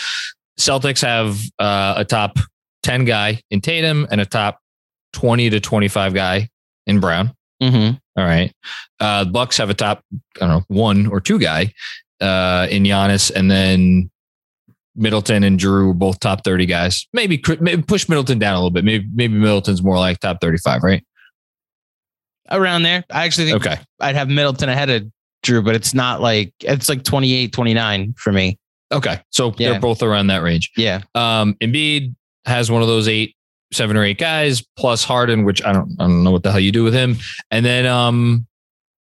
[0.59, 2.37] Celtics have uh, a top
[2.83, 4.59] 10 guy in Tatum and a top
[5.13, 6.49] 20 to 25 guy
[6.87, 7.33] in Brown.
[7.61, 7.99] Mhm.
[8.17, 8.51] All right.
[8.99, 10.03] Uh, Bucks have a top,
[10.37, 11.73] I don't know, one or two guy
[12.19, 14.09] uh, in Giannis, and then
[14.95, 17.07] Middleton and Drew were both top 30 guys.
[17.13, 18.83] Maybe, maybe push Middleton down a little bit.
[18.83, 21.03] Maybe maybe Middleton's more like top 35, right?
[22.49, 23.05] Around there.
[23.09, 23.77] I actually think Okay.
[24.01, 25.05] I'd have Middleton ahead of
[25.43, 28.57] Drew, but it's not like it's like 28, 29 for me.
[28.91, 29.21] Okay.
[29.29, 29.71] So Yeah.
[29.71, 30.71] they're both around that range.
[30.75, 31.01] Yeah.
[31.15, 32.13] Um, Embiid
[32.45, 33.35] has one of those eight,
[33.73, 36.59] seven or eight guys plus Harden, which I don't, I don't know what the hell
[36.59, 37.17] you do with him.
[37.51, 38.45] And then, um,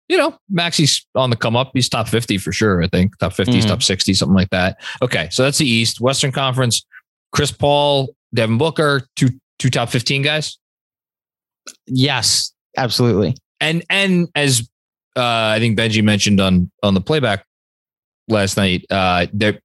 [0.10, 1.71] you know, Maxey's on the come up.
[1.73, 2.82] He's top 50 for sure.
[2.84, 3.67] I think top 50s, Mhm.
[3.67, 4.77] top 60, something like that.
[5.01, 5.27] Okay.
[5.32, 6.86] So that's the East Western conference,
[7.34, 10.58] Chris Paul, Devin Booker, two, two top 15 guys.
[11.88, 13.36] Yes, absolutely.
[13.60, 14.62] And, and as,
[15.15, 15.21] uh,
[15.56, 17.45] I think Benji mentioned on, on the playback
[18.27, 19.60] last night, uh, they're,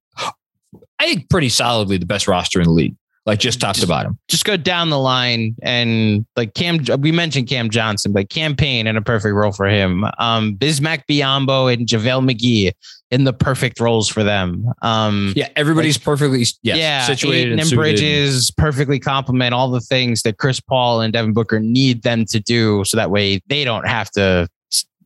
[0.99, 4.17] I think pretty solidly the best roster in the league, like just top to bottom.
[4.27, 8.87] Just go down the line and like Cam, we mentioned Cam Johnson, but Cam Payne
[8.87, 10.05] in a perfect role for him.
[10.17, 12.73] Um, Bismack Biyombo and JaVale McGee
[13.11, 14.65] in the perfect roles for them.
[14.81, 17.69] Um, Yeah, everybody's perfectly yes, yeah, situated and.
[17.73, 22.39] Bridges perfectly complement all the things that Chris Paul and Devin Booker need them to
[22.39, 24.47] do, so that way they don't have to.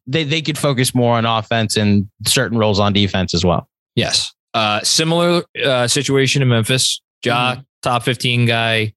[0.05, 3.69] They they could focus more on offense and certain roles on defense as well.
[3.95, 7.01] Yes, uh, similar uh, situation in Memphis.
[7.23, 7.61] Ja, Mm-hmm.
[7.83, 8.93] Top fifteen guy,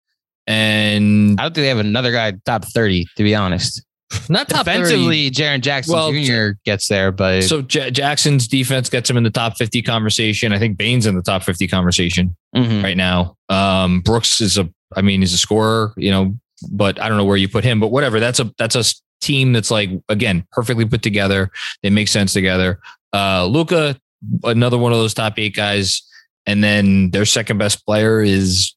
[0.46, 3.82] and I don't think they have another guy top thirty, to be honest.
[4.28, 4.78] not top 30.
[4.80, 6.58] Defensively, Jaren Jackson Well, Jr.
[6.64, 10.52] gets there, but So J- Jackson's defense gets him in the top fifty conversation.
[10.52, 12.82] I think Bane's in the top fifty conversation Mhm.
[12.82, 13.36] right now.
[13.48, 16.34] Um, Brooks is a, I mean, he's a scorer, you know,
[16.72, 17.78] but I don't know where you put him.
[17.78, 18.18] But whatever.
[18.18, 18.84] That's a that's a
[19.20, 21.50] team that's like again perfectly put together.
[21.84, 22.80] They make sense together.
[23.12, 23.96] Uh, Luka,
[24.42, 26.02] another one of those top eight guys,
[26.50, 28.74] and then their second best player is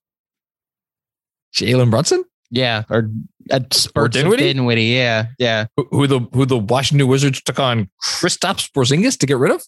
[1.56, 2.24] Jalen Brunson.
[2.52, 3.10] Yeah, or
[3.50, 4.54] a spurts of Dinwiddie?
[4.54, 4.84] Dinwiddie.
[4.84, 5.66] Yeah, yeah.
[5.76, 9.64] Who, who the who the Washington Wizards took on Kristaps Porzingis to get rid of?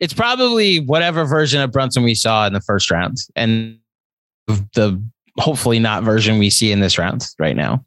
[0.00, 3.78] It's probably whatever version of Brunson we saw in the first round, and
[4.46, 5.02] the
[5.38, 7.84] hopefully not version we see in this round right now.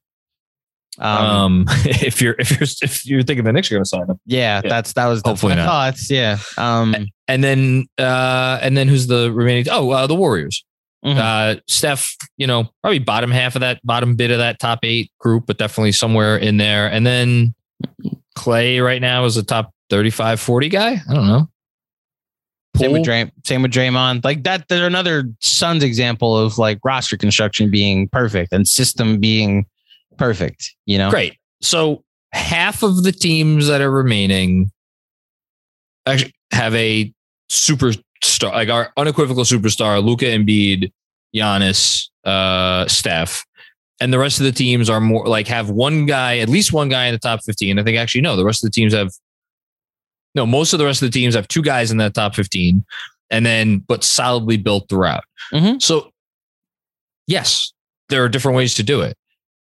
[1.00, 4.10] Um, Um, if you're if you're if you're thinking the Knicks are going to sign
[4.10, 4.70] him, yeah, yeah.
[4.70, 5.68] that's that was that's Hopefully my not.
[5.68, 6.10] thoughts.
[6.10, 6.38] Yeah.
[6.58, 6.96] Um,
[7.28, 9.66] and then uh, and then who's the remaining?
[9.72, 10.64] Oh, uh, the Warriors.
[11.06, 11.18] mhm.
[11.18, 15.12] Uh, Steph, you know, probably bottom half of that bottom bit of that top eight
[15.20, 16.90] group, but definitely somewhere in there.
[16.90, 17.54] And then
[18.36, 21.00] Clay right now is a top 35, 40 guy.
[21.10, 21.50] I don't know.
[22.78, 23.04] Same with?
[23.04, 24.26] Dray, same with Draymond.
[24.26, 29.66] Like that, there's another Suns example of like roster construction being perfect and system being
[30.18, 30.76] perfect.
[30.86, 31.38] You know, Great.
[31.62, 34.72] So half of the teams that are remaining
[36.06, 37.12] actually have a
[37.50, 40.92] superstar, like our unequivocal superstar, Luka Embiid,
[41.36, 43.46] Giannis, uh, Steph.
[44.02, 46.90] And the rest of the teams are more like have one guy, at least one
[46.90, 47.80] guy in the top 15.
[47.80, 49.12] I think actually, no, the rest of the teams have,
[50.36, 52.84] no, most of the rest of the teams have two guys in that top 15
[53.30, 55.24] and then, but solidly built throughout.
[55.54, 55.82] Mhm.
[55.82, 56.12] So,
[57.26, 57.72] yes,
[58.10, 59.18] there are different ways to do it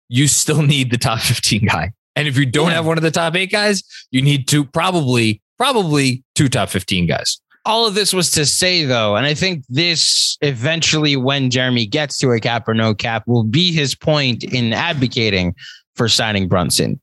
[0.08, 1.92] you still need the top 15 guy.
[2.16, 2.74] And if you don't Yeah.
[2.74, 7.06] have one of the top eight guys, you need to probably, probably two top 15
[7.06, 7.40] guys.
[7.64, 12.16] all of this was to say though, and I think this eventually, when Jeremy gets
[12.18, 15.54] to a cap or no cap, will be his point in advocating
[15.94, 16.98] for signing Brunson.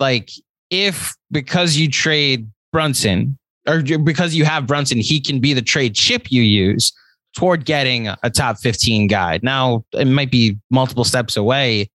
[0.00, 0.30] Like,
[0.70, 3.38] if because you trade Brunson
[3.68, 6.92] or because you have Brunson, he can be the trade chip you use
[7.36, 9.38] toward getting a top 15 guy.
[9.44, 11.90] Now, it might be multiple steps away,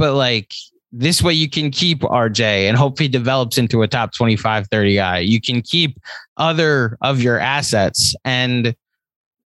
[0.00, 0.52] but like
[0.92, 4.94] this way you can keep RJ and hope he develops into a top 25, 30
[4.94, 5.18] guy.
[5.18, 6.00] You can keep
[6.36, 8.16] other of your assets.
[8.24, 8.74] And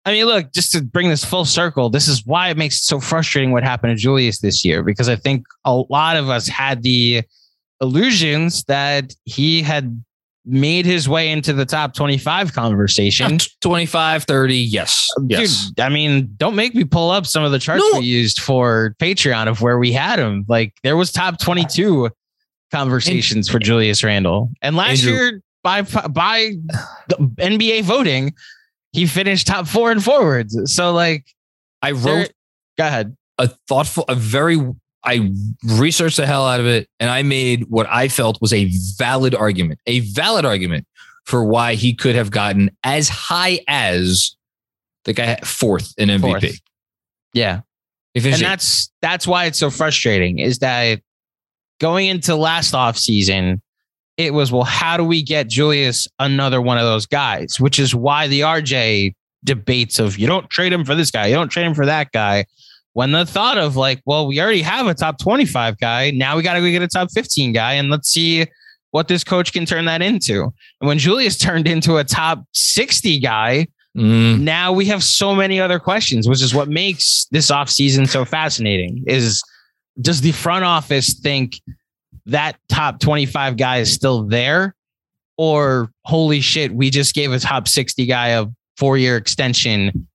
[0.06, 2.84] I mean, look, just to bring this full circle, this is why it makes it
[2.84, 6.48] so frustrating what happened to Julius this year, because I think a lot of us
[6.48, 7.22] had the
[7.80, 10.04] illusions that he had
[10.46, 13.38] made his way into the top 25 conversation.
[13.62, 15.08] 25, 30, yes.
[15.28, 15.72] Yes.
[15.80, 18.00] I mean, don't make me pull up some of the charts No.
[18.00, 20.46] we used for Patreon of where we had him.
[20.48, 22.10] Like there was top 22
[22.72, 24.50] conversations for Julius Randle.
[24.62, 26.54] And last Andrew- year by by
[27.10, 28.34] the NBA voting,
[28.94, 30.58] he finished top 4 and forwards.
[30.74, 31.26] So like
[31.82, 32.32] I wrote
[32.78, 33.16] go ahead.
[33.38, 34.58] a thoughtful, a very,
[35.04, 35.32] I
[35.64, 39.34] researched the hell out of it and I made what I felt was a valid
[39.34, 40.86] argument, a valid argument
[41.26, 44.36] for why he could have gotten as high as
[45.06, 46.22] the guy fourth in MVP.
[46.22, 46.60] Fourth.
[47.34, 47.62] Yeah.
[48.16, 51.00] And that's that's why it's so frustrating is that
[51.80, 53.62] going into last off season
[54.18, 57.96] it was well how do we get julius another one of those guys which is
[57.96, 61.66] why the rj debates of you don't trade him for this guy you don't trade
[61.66, 62.46] him for that guy
[63.00, 66.44] when the thought of like well we already have a top 25 guy now we
[66.44, 68.46] got to go get a top 15 guy and let's see
[68.92, 70.44] what this coach can turn that into
[70.82, 73.66] and when julius turned into a top 60 guy
[73.98, 78.24] Mm, now we have so many other questions, which is what makes this offseason so
[78.24, 79.04] fascinating.
[79.08, 79.42] Is
[80.00, 81.60] does the front office think
[82.28, 84.76] that top 25 guy is still there?
[85.38, 88.46] Or holy shit, we just gave a top 60 guy a
[88.78, 90.08] four-year extension.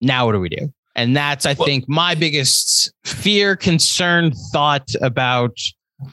[0.00, 0.72] Now what do we do?
[0.96, 5.56] And that's, I Well- think, my biggest fear, concern, thought about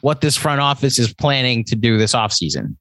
[0.02, 2.76] what this front office is planning to do this offseason.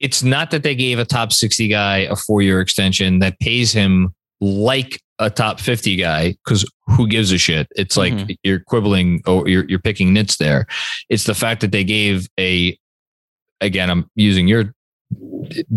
[0.00, 3.72] it's not that they gave a top 60 guy a four year extension that pays
[3.72, 7.68] him like a top 50 guy because who gives a shit?
[7.76, 8.34] It's like Mhm.
[8.42, 10.66] you're quibbling or you're, you're picking nits there.
[11.08, 12.76] It's the fact that they gave a,
[13.60, 14.74] again, I'm using your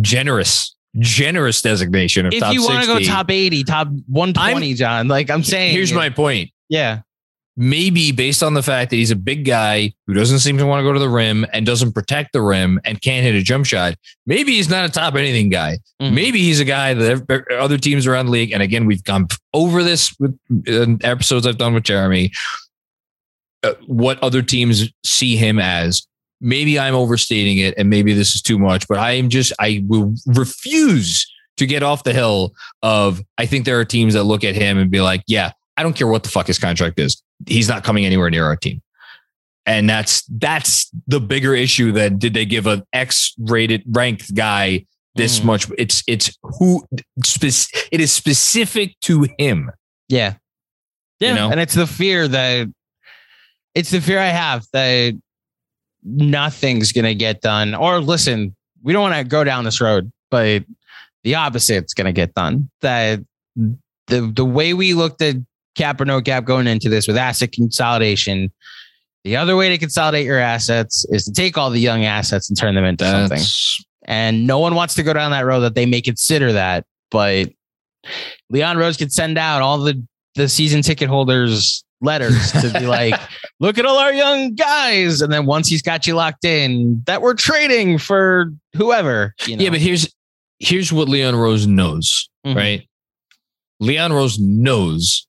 [0.01, 5.07] generous, generous designation of If top you want to go top 80, top 120, John,
[5.07, 6.51] like I'm saying, Here's my point.
[6.69, 7.01] yeah.
[7.57, 10.79] maybe based on the fact that he's a big guy who doesn't seem to want
[10.79, 13.65] to go to the rim and doesn't protect the rim and can't hit a jump
[13.65, 15.77] shot, maybe he's not a top anything guy.
[16.01, 16.13] Mhm.
[16.13, 19.83] Maybe he's a guy that other teams around the league, and again, we've gone over
[19.83, 20.37] this with
[21.03, 22.31] episodes I've done with Jeremy,
[23.63, 26.05] uh, what other teams see him as.
[26.45, 29.83] Maybe I'm overstating it, and maybe this is too much, but I am just, I
[29.87, 31.25] will refuse
[31.57, 34.77] to get off the hill of, I think there are teams that look at him
[34.77, 37.83] and be like, yeah, I don't care what the fuck his contract is he's not
[37.83, 38.81] coming anywhere near our team.
[39.65, 44.85] And that's that's the bigger issue than did they give an X rated ranked guy
[45.15, 45.45] this Mhm.
[45.45, 45.67] much?
[45.77, 49.71] It's it's who it is specific to him.
[50.07, 50.35] Yeah.
[51.19, 51.33] You Yeah.
[51.35, 51.49] know?
[51.51, 52.67] And it's the fear that
[53.73, 55.13] it's the fear I have that
[56.05, 57.75] nothing's going to get done.
[57.75, 60.63] Or listen, we don't want to go down this road, but
[61.23, 62.69] the opposite's going to get done.
[62.81, 63.19] That
[63.55, 65.35] the the way we looked at
[65.75, 68.51] cap or no cap going into this with asset consolidation
[69.23, 72.57] The other way to consolidate your assets is to take all the young assets and
[72.57, 73.41] turn them into something.
[74.03, 76.85] And no one wants to go down that road that they may consider that.
[77.09, 77.49] But
[78.51, 83.13] Leon Rose could send out all the, the season ticket holders letters to be like,
[83.59, 85.21] look at all our young guys.
[85.21, 89.33] And then once he's got you locked in, that we're trading for whoever.
[89.47, 89.63] You know?
[89.63, 90.13] yeah, but here's
[90.59, 92.55] here's what Leon Rose knows, Mhm.
[92.55, 92.87] right?
[93.79, 95.27] Leon Rose knows.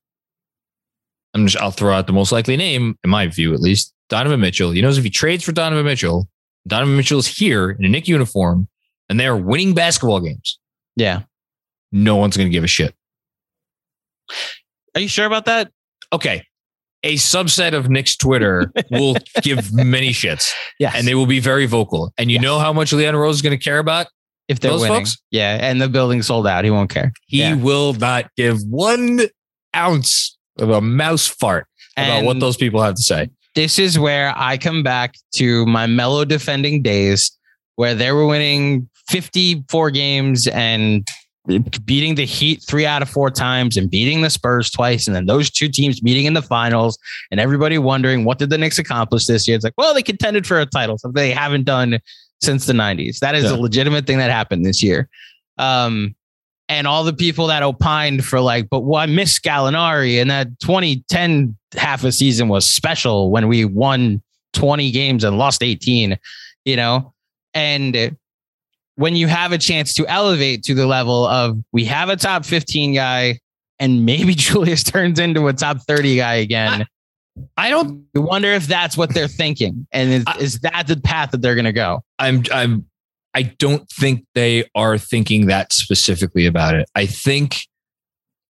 [1.34, 4.40] I'm just, I'll throw out the most likely name, in my view at least, Donovan
[4.40, 4.70] Mitchell.
[4.70, 6.28] He knows if he trades for Donovan Mitchell,
[6.66, 8.68] Donovan Mitchell is here in a Knick uniform
[9.08, 10.58] and they are winning basketball games.
[10.96, 11.22] yeah.
[11.92, 12.94] No one's going to give a shit.
[14.94, 15.70] Are you sure about that?
[16.12, 16.42] Okay.
[17.02, 20.94] A subset of Knicks Twitter will give many shits Yes.
[20.96, 22.12] and they will be very vocal.
[22.18, 22.42] And you Yes.
[22.42, 24.06] know how much Leon Rose is going to care about?
[24.48, 24.98] if they're those winning.
[24.98, 25.16] folks?
[25.32, 25.58] Yeah.
[25.60, 26.62] And the building sold out.
[26.64, 27.12] He won't care.
[27.26, 27.54] He Yeah.
[27.54, 29.22] will not give one
[29.74, 31.66] ounce of a mouse fart
[31.96, 33.28] about what those people have to say.
[33.56, 37.32] this is where I come back to my Melo defending days
[37.74, 41.06] where they were winning 54 games and
[41.84, 45.06] beating the Heat three out of four times and beating the Spurs twice.
[45.06, 46.98] And then those two teams meeting in the finals
[47.30, 49.54] and everybody wondering what did the Knicks accomplish this year?
[49.54, 51.98] It's like, well, they contended for a title, something they haven't done
[52.40, 53.20] since the 90s.
[53.20, 53.52] That is Yeah.
[53.52, 55.08] a legitimate thing that happened this year.
[55.58, 56.14] Um,
[56.68, 60.58] and all the people that opined for like, but well, I miss Gallinari and that
[60.58, 64.20] 2010 half a season was special when we won
[64.52, 66.18] 20 games and lost 18,
[66.64, 67.12] you know?
[67.54, 68.16] And
[68.96, 72.44] when you have a chance to elevate to the level of we have a top
[72.44, 73.38] 15 guy
[73.78, 76.86] and maybe Julius turns into a top 30 guy again,
[77.56, 78.06] I don't.
[78.14, 79.86] you wonder if that's what they're thinking.
[79.92, 82.02] And is, I- is that the path that they're going to go?
[82.18, 82.42] I'm.
[82.52, 82.86] I'm.
[83.34, 86.88] I don't think they are thinking that specifically about it.
[86.94, 87.58] I think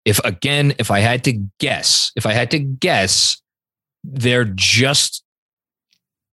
[0.03, 3.41] if again, if I had to guess, if I had to guess,
[4.03, 5.23] they're just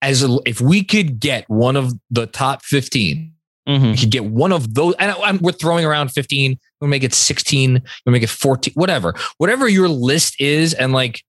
[0.02, 3.33] as a, if we could get one of the top 15
[3.68, 3.92] Mm-hmm.
[3.92, 4.94] we could get one of those.
[5.00, 6.60] And I, we're throwing around 15.
[6.82, 7.82] We'll make it 16.
[8.06, 8.74] We'll make it 14.
[8.76, 9.14] Whatever.
[9.38, 10.74] Whatever your list is.
[10.74, 11.22] And like,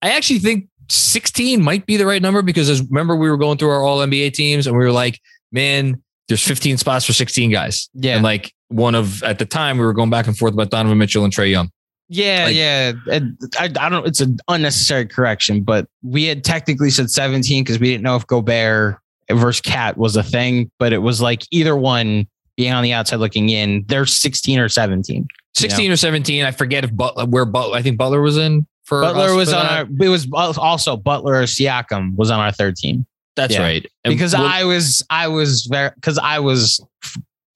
[0.00, 3.58] I actually think 16 might be the right number because as remember we were going
[3.58, 5.20] through our all NBA teams and we were like,
[5.52, 7.88] man, there's 15 spots for 16 guys.
[7.94, 8.14] Yeah.
[8.14, 10.96] And like one of at the time we were going back and forth about Donovan
[10.98, 11.70] Mitchell and Trae Young.
[12.08, 12.92] Yeah, Like- yeah.
[13.10, 14.06] And I, I don't.
[14.06, 18.26] It's an unnecessary correction, but we had technically said 17 because we didn't know if
[18.26, 18.98] Gobert
[19.30, 23.16] versus KAT was a thing, but it was like either one being on the outside
[23.16, 23.84] looking in.
[23.88, 25.26] They're 16 or 17.
[25.54, 26.44] 16 or 17.
[26.44, 29.56] I forget if Butler where Butler I think Butler was in for Butler was for
[29.56, 29.86] on that.
[30.00, 30.06] our.
[30.06, 33.06] It was also Butler or Siakam was on our third team
[33.36, 33.62] That's yeah.
[33.62, 33.86] right.
[34.04, 36.84] And because we'll- I was I was very because I was.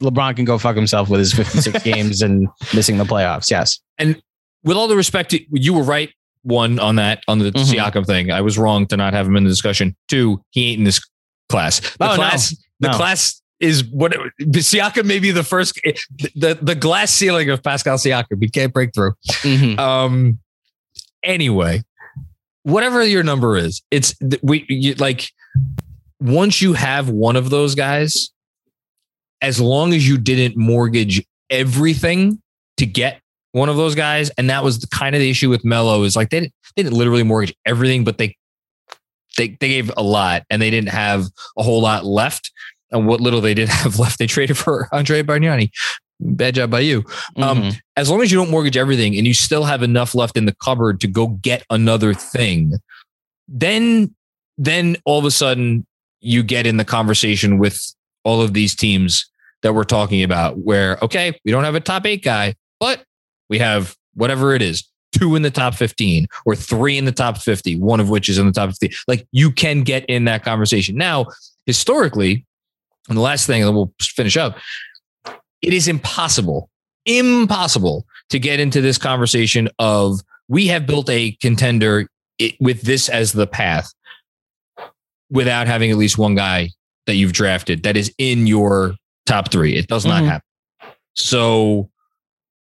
[0.00, 3.50] LeBron can go fuck himself with his 56 games and missing the playoffs.
[3.50, 3.80] Yes.
[3.98, 4.22] And
[4.62, 6.10] with all the respect, to- you were right.
[6.42, 7.74] One on that on the Mhm.
[7.74, 8.30] Siakam thing.
[8.30, 9.96] I was wrong to not have him in the discussion.
[10.06, 11.00] Two, he ain't in this
[11.48, 11.80] class.
[11.80, 12.14] The Oh, no.
[12.16, 12.94] class, the No.
[12.96, 15.80] class is what Siakam may be the first.
[16.36, 18.40] The the glass ceiling of Pascal Siakam.
[18.40, 19.14] He can't break through.
[19.42, 19.78] Mhm.
[19.78, 20.38] Um.
[21.24, 21.82] Anyway,
[22.62, 25.28] whatever your number is, it's we you, like
[26.20, 28.30] once you have one of those guys,
[29.42, 32.40] as long as you didn't mortgage everything
[32.76, 33.20] to get
[33.52, 36.14] one of those guys, and that was the kind of the issue with Melo is
[36.14, 38.36] like they didn't, they didn't literally mortgage everything, but they
[39.38, 41.24] they they gave a lot and they didn't have
[41.56, 42.52] a whole lot left.
[42.90, 45.70] And what little they did have left, they traded for Andre Bargnani.
[46.20, 47.04] Bad job by you
[47.36, 47.78] um, Mhm.
[47.96, 50.54] as long as you don't mortgage everything and you still have enough left in the
[50.64, 52.72] cupboard to go get another thing,
[53.46, 54.14] then
[54.56, 55.86] then all of a sudden
[56.20, 57.80] you get in the conversation with
[58.24, 59.30] all of these teams
[59.62, 63.04] that we're talking about where okay, we don't have a top 8 guy, but
[63.48, 67.38] we have whatever it is, two in the top 15 or three in the top
[67.38, 68.94] 50, one of which is in the top 50.
[69.06, 70.96] Like you can get in that conversation.
[70.96, 71.26] Now,
[71.66, 72.44] historically,
[73.08, 74.58] and the last thing and we'll finish up,
[75.62, 76.70] it is impossible
[77.06, 82.06] impossible to get into this conversation of we have built a contender
[82.60, 83.90] with this as the path
[85.30, 86.68] without having at least one guy
[87.06, 88.94] that you've drafted that is in your
[89.24, 89.74] top three.
[89.76, 90.26] It does not Mhm.
[90.26, 90.92] happen.
[91.14, 91.90] So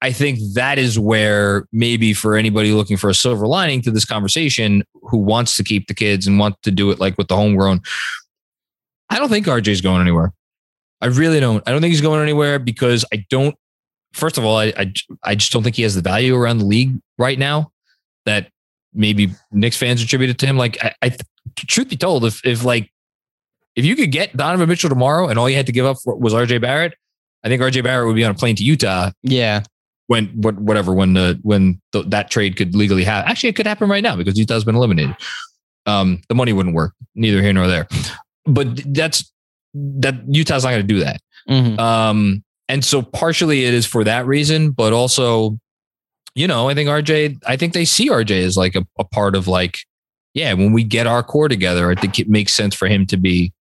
[0.00, 4.04] I think that is where maybe for anybody looking for a silver lining to this
[4.04, 7.36] conversation who wants to keep the kids and want to do it like with the
[7.36, 7.80] homegrown,
[9.10, 10.32] I don't think RJ's going anywhere.
[11.00, 11.62] I really don't.
[11.66, 13.54] I don't think he's going anywhere because I don't.
[14.12, 14.92] First of all, I, I
[15.22, 17.72] I just don't think he has the value around the league right now
[18.24, 18.50] that
[18.92, 20.56] maybe Knicks fans attributed to him.
[20.56, 21.16] Like I, I
[21.56, 22.90] truth be told, if if like
[23.76, 26.34] if you could get Donovan Mitchell tomorrow and all you had to give up was
[26.34, 26.94] RJ Barrett,
[27.44, 29.62] I think RJ Barrett would be on a plane to Utah Yeah.
[30.08, 33.30] When what whatever when the when the, that trade could legally happen.
[33.30, 35.14] Actually, it could happen right now because Utah's been eliminated.
[35.86, 37.86] Um, the money wouldn't work, neither here nor there.
[38.44, 39.30] But that's
[39.74, 41.20] that Utah's not going to do that.
[41.48, 41.78] Mhm.
[41.78, 45.58] Um, and so partially it is for that reason, but also,
[46.34, 49.34] you know, I think RJ, I think they see RJ as like a, a part
[49.34, 49.78] of like,
[50.34, 53.16] yeah, when we get our core together, I think it makes sense for him to
[53.16, 53.52] be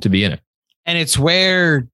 [0.00, 0.40] to be in it.
[0.84, 1.88] And it's where,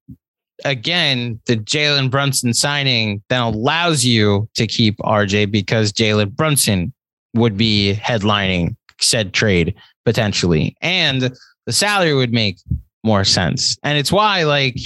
[0.65, 6.93] again, the Jalen Brunson signing then allows you to keep RJ because Jalen Brunson
[7.33, 9.75] would be headlining said trade
[10.05, 10.75] potentially.
[10.81, 11.35] And
[11.65, 12.57] the salary would make
[13.03, 13.77] more sense.
[13.83, 14.77] And it's why, like,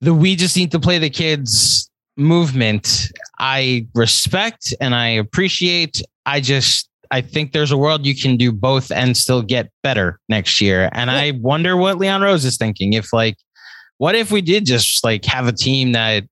[0.00, 6.02] the we just need to play the kids movement, I respect and I appreciate.
[6.26, 10.18] I just, I think there's a world you can do both and still get better
[10.28, 10.88] next year.
[10.92, 12.92] And I wonder what Leon Rose is thinking.
[12.92, 13.36] If like,
[14.02, 16.24] what if we did just like have a team that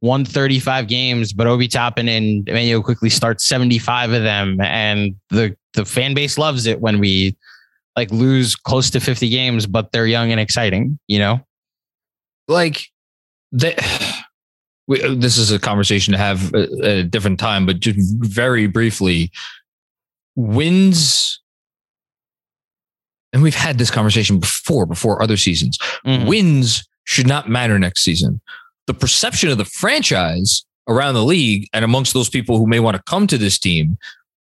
[0.00, 5.56] won 35 games, but Obi Toppin and Immanuel Quickley start 75 of them, and the
[5.74, 7.36] the fan base loves it when we
[7.96, 11.00] like lose close to 50 games, but they're young and exciting.
[11.08, 11.40] You know,
[12.46, 12.86] like
[14.86, 19.32] we, this is a conversation to have at a different time, but just very briefly,
[20.36, 21.42] wins.
[23.32, 25.76] And we've had this conversation before, before other seasons.
[26.06, 26.28] Mhm.
[26.28, 28.40] Wins should not matter next season.
[28.86, 32.96] The perception of the franchise around the league and amongst those people who may want
[32.96, 33.98] to come to this team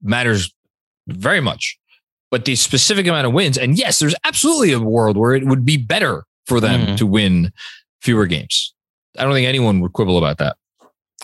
[0.02, 0.52] matters
[1.08, 1.78] very much.
[2.30, 5.64] But the specific amount of wins, and yes, there's absolutely a world where it would
[5.64, 6.96] be better for them Mhm.
[6.98, 7.52] to win
[8.02, 8.74] fewer games.
[9.18, 10.56] I don't think anyone would quibble about that.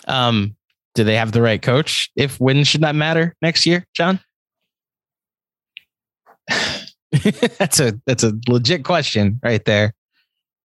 [0.07, 0.55] um,
[0.95, 2.09] do they have the right coach?
[2.15, 4.19] If wins should not matter next year, John.
[7.57, 9.93] that's a that's a legit question right there.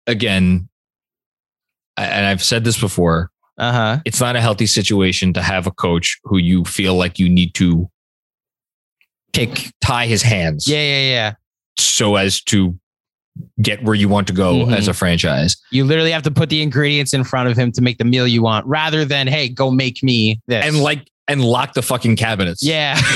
[0.10, 0.68] Again,
[1.98, 3.98] and I've said this before, Uh huh.
[4.06, 7.54] it's not a healthy situation to have a coach who you feel like you need
[7.56, 7.90] to
[9.34, 11.34] take tie his hands Yeah, yeah, yeah.
[11.78, 12.78] so as to
[13.62, 14.76] get where you want to go Mhm.
[14.76, 15.56] as a franchise.
[15.72, 18.28] You literally have to put the ingredients in front of him to make the meal
[18.28, 20.66] you want, rather than hey, go make me this.
[20.66, 22.64] And like and lock the fucking cabinets.
[22.64, 23.00] yeah,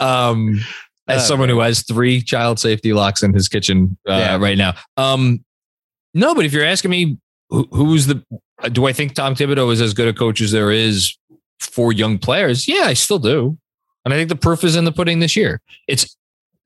[0.00, 0.60] um
[1.08, 4.36] as Uh, someone who has three child safety locks in his kitchen uh, Yeah.
[4.38, 4.74] right now.
[4.96, 5.44] Um
[6.14, 7.18] no, but if you're asking me
[7.50, 8.22] who, who's the
[8.72, 11.16] do I think Tom Thibodeau is as good a coach as there is
[11.60, 12.66] for young players?
[12.68, 13.58] Yeah, I still do.
[14.04, 15.60] And I think the proof is in the pudding this year.
[15.88, 16.16] It's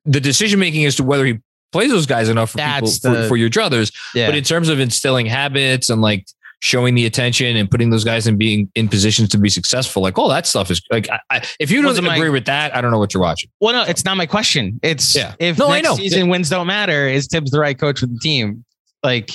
[0.05, 1.39] the decision making as to whether he
[1.72, 3.93] plays those guys enough for people That's for, for your druthers.
[4.14, 4.26] yeah.
[4.28, 6.26] But in terms of instilling habits and like
[6.61, 10.18] showing the attention and putting those guys in being in positions to be successful, like
[10.18, 12.74] all that stuff is like, I, I, if you don't Wasn't my- agree with that,
[12.74, 13.48] I don't know what you're watching.
[13.61, 14.80] well, no, it's not my question.
[14.82, 15.34] It's Yeah.
[15.38, 18.64] if No, next season wins don't matter, is Thibs the right coach for the team?
[19.04, 19.30] Like,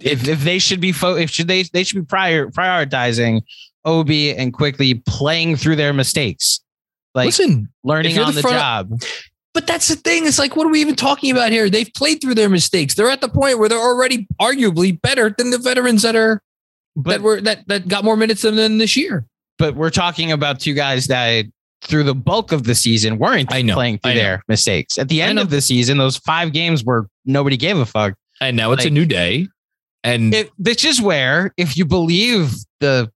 [0.00, 3.40] if if they should be fo- if should they they should be prior prioritizing
[3.84, 6.60] Obi and Quickley playing through their mistakes,
[7.14, 9.00] like Listen, learning on the the, job.
[9.56, 10.26] But that's the thing.
[10.26, 11.70] It's like, what are we even talking about here?
[11.70, 12.92] They've played through their mistakes.
[12.92, 16.42] They're at the point where they're already arguably better than the veterans that are
[16.96, 19.24] that were that that got more minutes than them this year.
[19.58, 21.46] but we're talking about two guys that
[21.80, 24.98] through the bulk of the season weren't I know, playing through their mistakes.
[24.98, 28.12] At the end of the season, those five games where nobody gave a fuck.
[28.42, 29.48] And now it's a new day.
[30.04, 33.10] And It, this is where, if you believe the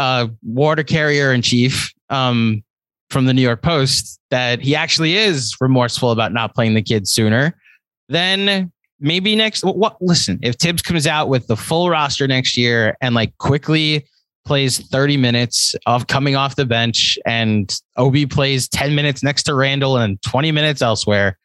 [0.00, 2.63] uh, water carrier in chief um,
[3.14, 7.12] from the New York Post, that he actually is remorseful about not playing the kids
[7.12, 7.56] sooner,
[8.08, 9.62] then maybe next.
[9.62, 9.96] What?
[10.02, 14.04] Listen, if Thibs comes out with the full roster next year and like Quickley
[14.44, 19.54] plays 30 minutes of coming off the bench and Obi plays 10 minutes next to
[19.54, 21.38] Randle and 20 minutes elsewhere,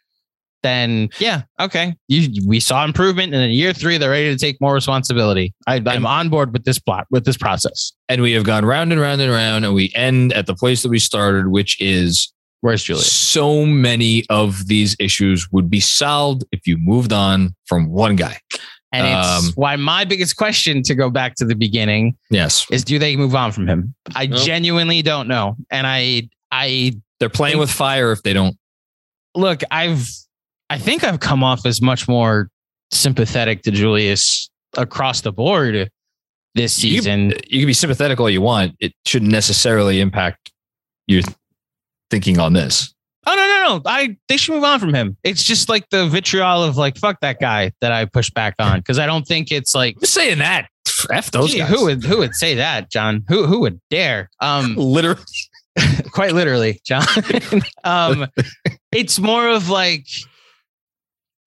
[0.64, 1.95] then yeah, okay.
[2.07, 5.53] You we saw improvement and in year three, they're ready to take more responsibility.
[5.68, 7.93] I, I'm on board with this plot, with this process.
[8.10, 10.84] and we have gone round and round and round, and we end at the place
[10.84, 12.32] that we started, which is
[12.62, 13.01] Where's Julia?
[13.03, 18.38] so many of these issues would be solved if you moved on from one guy.
[18.91, 22.66] And it's Um, why my biggest question to go back to the beginning Yes.
[22.72, 23.93] is do they move on from him?
[24.16, 24.43] I Nope.
[24.45, 25.55] genuinely don't know.
[25.72, 28.57] And I I They're playing Think- with fire if they don't.
[29.36, 30.10] look, I've
[30.70, 32.49] I think I've come off as much more
[32.91, 35.89] sympathetic to Julius across the board
[36.55, 37.34] this season.
[37.47, 38.76] You can be sympathetic all you want.
[38.80, 40.51] It shouldn't necessarily impact
[41.07, 41.22] your
[42.09, 42.93] thinking on this.
[43.26, 43.82] Oh no, no, no.
[43.86, 45.17] I they should move on from him.
[45.24, 48.80] It's just like the vitriol of like fuck that guy that I push back on
[48.80, 50.67] because I don't think it's like I'm saying that.
[51.11, 51.70] F those gee, guys.
[51.70, 53.24] who would who would say that, John?
[53.28, 54.30] Who who would dare?
[54.39, 55.22] Um literally?
[56.11, 57.05] quite literally, John.
[57.84, 58.28] um
[58.91, 60.07] it's more of like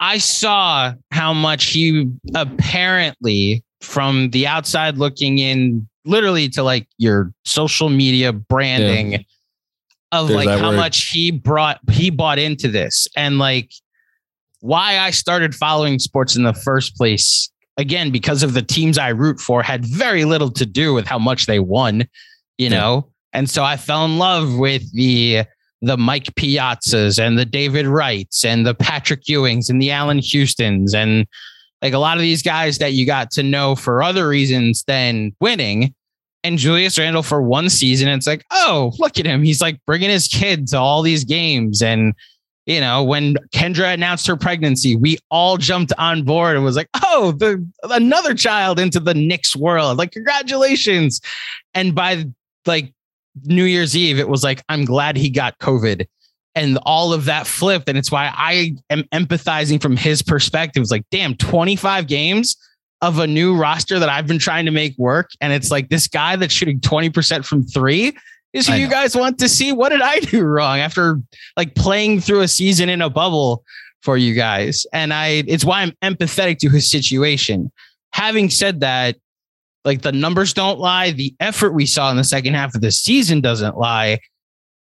[0.02, 7.32] I saw how much he apparently from the outside looking in literally to like your
[7.44, 9.24] social media branding
[10.10, 10.76] of There's like how word.
[10.76, 13.70] much he brought he bought into this and like
[14.60, 17.48] why I started following sports in the first place.
[17.76, 21.18] Again, because of the teams I root for had very little to do with how
[21.18, 22.00] much they won,
[22.58, 22.68] you Yeah.
[22.70, 23.08] know?
[23.32, 25.44] And so I fell in love with the
[25.82, 30.94] the Mike Piazzas and the David Wrights and the Patrick Ewings and the Allan Houstons
[30.94, 31.26] and
[31.82, 35.34] like a lot of these guys that you got to know for other reasons than
[35.40, 35.92] winning.
[36.44, 39.42] And Julius Randle for one season, it's like, oh, look at him.
[39.42, 41.82] He's like bringing his kid to all these games.
[41.82, 42.14] And,
[42.66, 46.88] you know, when Kendra announced her pregnancy, we all jumped on board and was like,
[47.02, 49.98] oh, the another child into the Knicks world.
[49.98, 51.20] Like, congratulations.
[51.74, 52.26] And by
[52.66, 52.92] like
[53.44, 56.06] New Year's Eve, it was like, I'm glad he got COVID.
[56.54, 57.88] And all of that flipped.
[57.88, 60.82] And it's why I am empathizing from his perspective.
[60.82, 62.56] It's like, damn, 25 games
[63.00, 65.30] of a new roster that I've been trying to make work.
[65.40, 68.14] And it's like this guy that's shooting 20% from three
[68.52, 69.72] is who you guys want to see.
[69.72, 71.20] What did I do wrong after
[71.56, 73.64] like playing through a season in a bubble
[74.02, 74.86] for you guys?
[74.92, 77.72] And I, it's why I'm empathetic to his situation.
[78.12, 79.16] Having said that,
[79.84, 82.92] like the numbers don't lie, the effort we saw in the second half of the
[82.92, 84.18] season doesn't lie.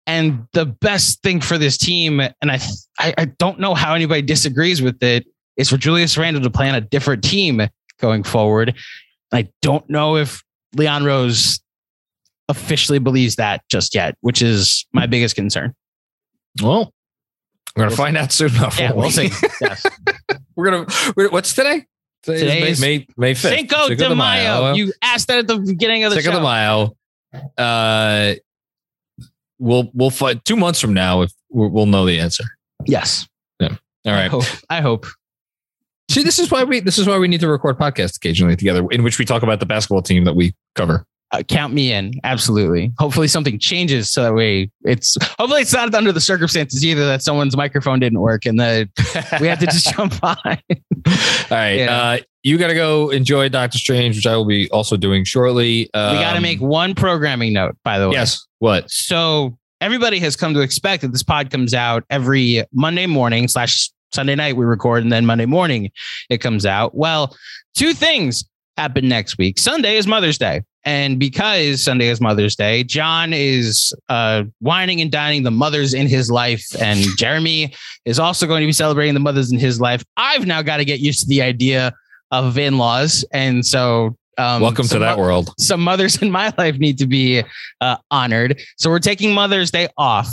[0.07, 2.59] And the best thing for this team, and I,
[2.99, 5.27] I, I don't know how anybody disagrees with it,
[5.57, 7.63] is for Julius Randle to play on a different team
[7.99, 8.75] going forward.
[9.33, 10.43] I don't know if
[10.75, 11.61] Leon Rose
[12.49, 15.75] officially believes that just yet, which is my biggest concern.
[16.61, 16.93] Well,
[17.77, 18.79] we're gonna We'll find out soon enough.
[18.79, 19.31] Yeah, we'll see.
[19.61, 19.87] Yes.
[20.57, 20.87] we're gonna.
[21.17, 21.87] We're, what's today?
[22.23, 23.55] Today, Today is is May May, May fifth.
[23.55, 24.75] Cinco de Mayo.
[24.75, 26.39] You asked that at the beginning of the Cinco show.
[26.39, 26.97] de Mayo.
[27.57, 28.35] Uh,
[29.59, 32.45] we'll we'll find two months from now if we'll, we'll know the answer.
[32.87, 33.27] Yes.
[34.07, 34.45] All I hope.
[34.71, 35.07] I hope.
[36.11, 38.87] See, this is why we this is why we need to record podcasts occasionally together,
[38.91, 41.07] in which we talk about the basketball team that we cover.
[41.33, 42.13] Uh, count me in.
[42.25, 42.93] Absolutely.
[42.99, 47.23] Hopefully something changes so that way it's hopefully it's not under the circumstances either that
[47.23, 48.89] someone's microphone didn't work and that
[49.41, 50.37] we have to just jump on.
[50.45, 50.57] All
[51.51, 51.75] right.
[51.75, 51.97] Yeah.
[51.97, 55.89] Uh, you got to go enjoy Doctor Strange, which I will be also doing shortly.
[55.95, 58.15] Um, we got to make one programming note, by the way.
[58.15, 58.45] Yes.
[58.59, 58.91] What?
[58.91, 63.91] So everybody has come to expect that this pod comes out every Monday morning slash
[64.13, 65.91] Sunday night we record, and then Monday morning
[66.29, 66.95] it comes out.
[66.95, 67.37] Well,
[67.77, 68.45] two things
[68.81, 69.59] happen next week.
[69.59, 70.63] Sunday is Mother's Day.
[70.85, 76.07] And because Sunday is Mother's Day, John is uh, whining and dining the mothers in
[76.07, 76.65] his life.
[76.81, 77.75] And Jeremy
[78.07, 80.03] is also going to be celebrating the mothers in his life.
[80.17, 81.93] I've now got to get used to the idea
[82.31, 83.25] of in laws.
[83.33, 85.53] And so, um, Welcome to that mo- world.
[85.59, 87.43] some mothers in my life need to be
[87.83, 88.59] uh, honored.
[88.79, 90.29] So we're taking Mother's Day off.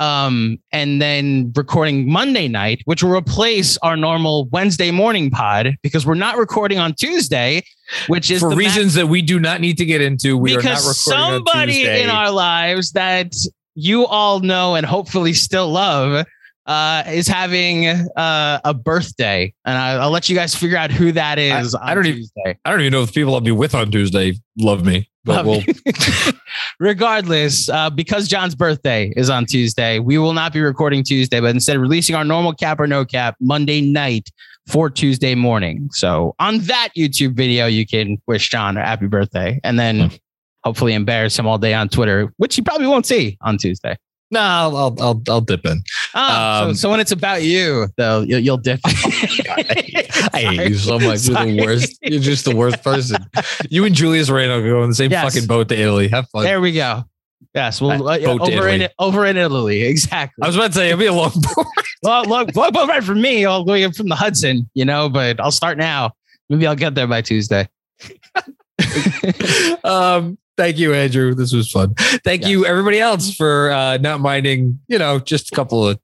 [0.00, 6.04] Um, and then recording Monday night, which will replace our normal Wednesday morning pod because
[6.04, 7.62] we're not recording on Tuesday,
[8.08, 11.06] which is For the reasons that we do not need to get into, we because
[11.06, 13.32] are not recording somebody in our lives that
[13.76, 16.26] you all know and hopefully still love
[16.66, 21.12] uh, is having uh, a birthday, and I, I'll let you guys figure out who
[21.12, 21.74] that is.
[21.74, 22.24] I on don't even-
[22.64, 25.44] I don't even know if the people I'll be with on Tuesday love me, but
[25.44, 25.62] we'll.
[26.80, 31.50] Regardless, uh, because John's birthday is on Tuesday, we will not be recording Tuesday, but
[31.50, 34.30] instead releasing our normal cap or no cap Monday night
[34.66, 35.88] for Tuesday morning.
[35.92, 40.10] So on that YouTube video, you can wish John a happy birthday and then
[40.64, 43.96] hopefully embarrass him all day on Twitter, which he probably won't see on Tuesday.
[44.34, 45.82] No, I'll, I'll I'll I'll dip in.
[46.14, 48.80] Oh, so, Um, so when it's about you, though, you'll, you'll dip.
[48.84, 51.26] I hate you so much.
[51.26, 51.98] You're the worst.
[52.02, 53.24] You're just the worst person.
[53.70, 55.24] You and Julius Reyno go on the same Yes.
[55.32, 56.08] fucking boat to Italy.
[56.08, 56.44] Have fun.
[56.44, 57.04] There we go.
[57.54, 58.94] Yes, well, Uh, yeah, boat over in Italy.
[58.98, 60.42] over in Italy, exactly.
[60.42, 61.66] I was about to say it'll be a long boat.
[62.02, 65.38] well, look, look, look, right for me, all going from the Hudson, you know, but
[65.40, 66.12] I'll start now.
[66.48, 67.68] Maybe I'll get there by Tuesday.
[69.84, 71.34] um, thank you, Andrew.
[71.34, 71.94] This was fun.
[72.24, 74.80] Thank you, everybody else, for uh, not minding.
[74.88, 75.98] You know, just a couple of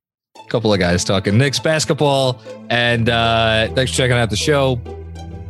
[0.49, 2.41] couple of guys talking Knicks basketball,
[2.71, 4.81] and uh, thanks for checking out the show.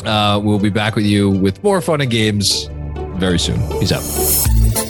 [0.04, 2.68] Uh, we'll be back with you with more fun and games
[3.16, 3.60] very soon.
[3.78, 4.89] Peace out.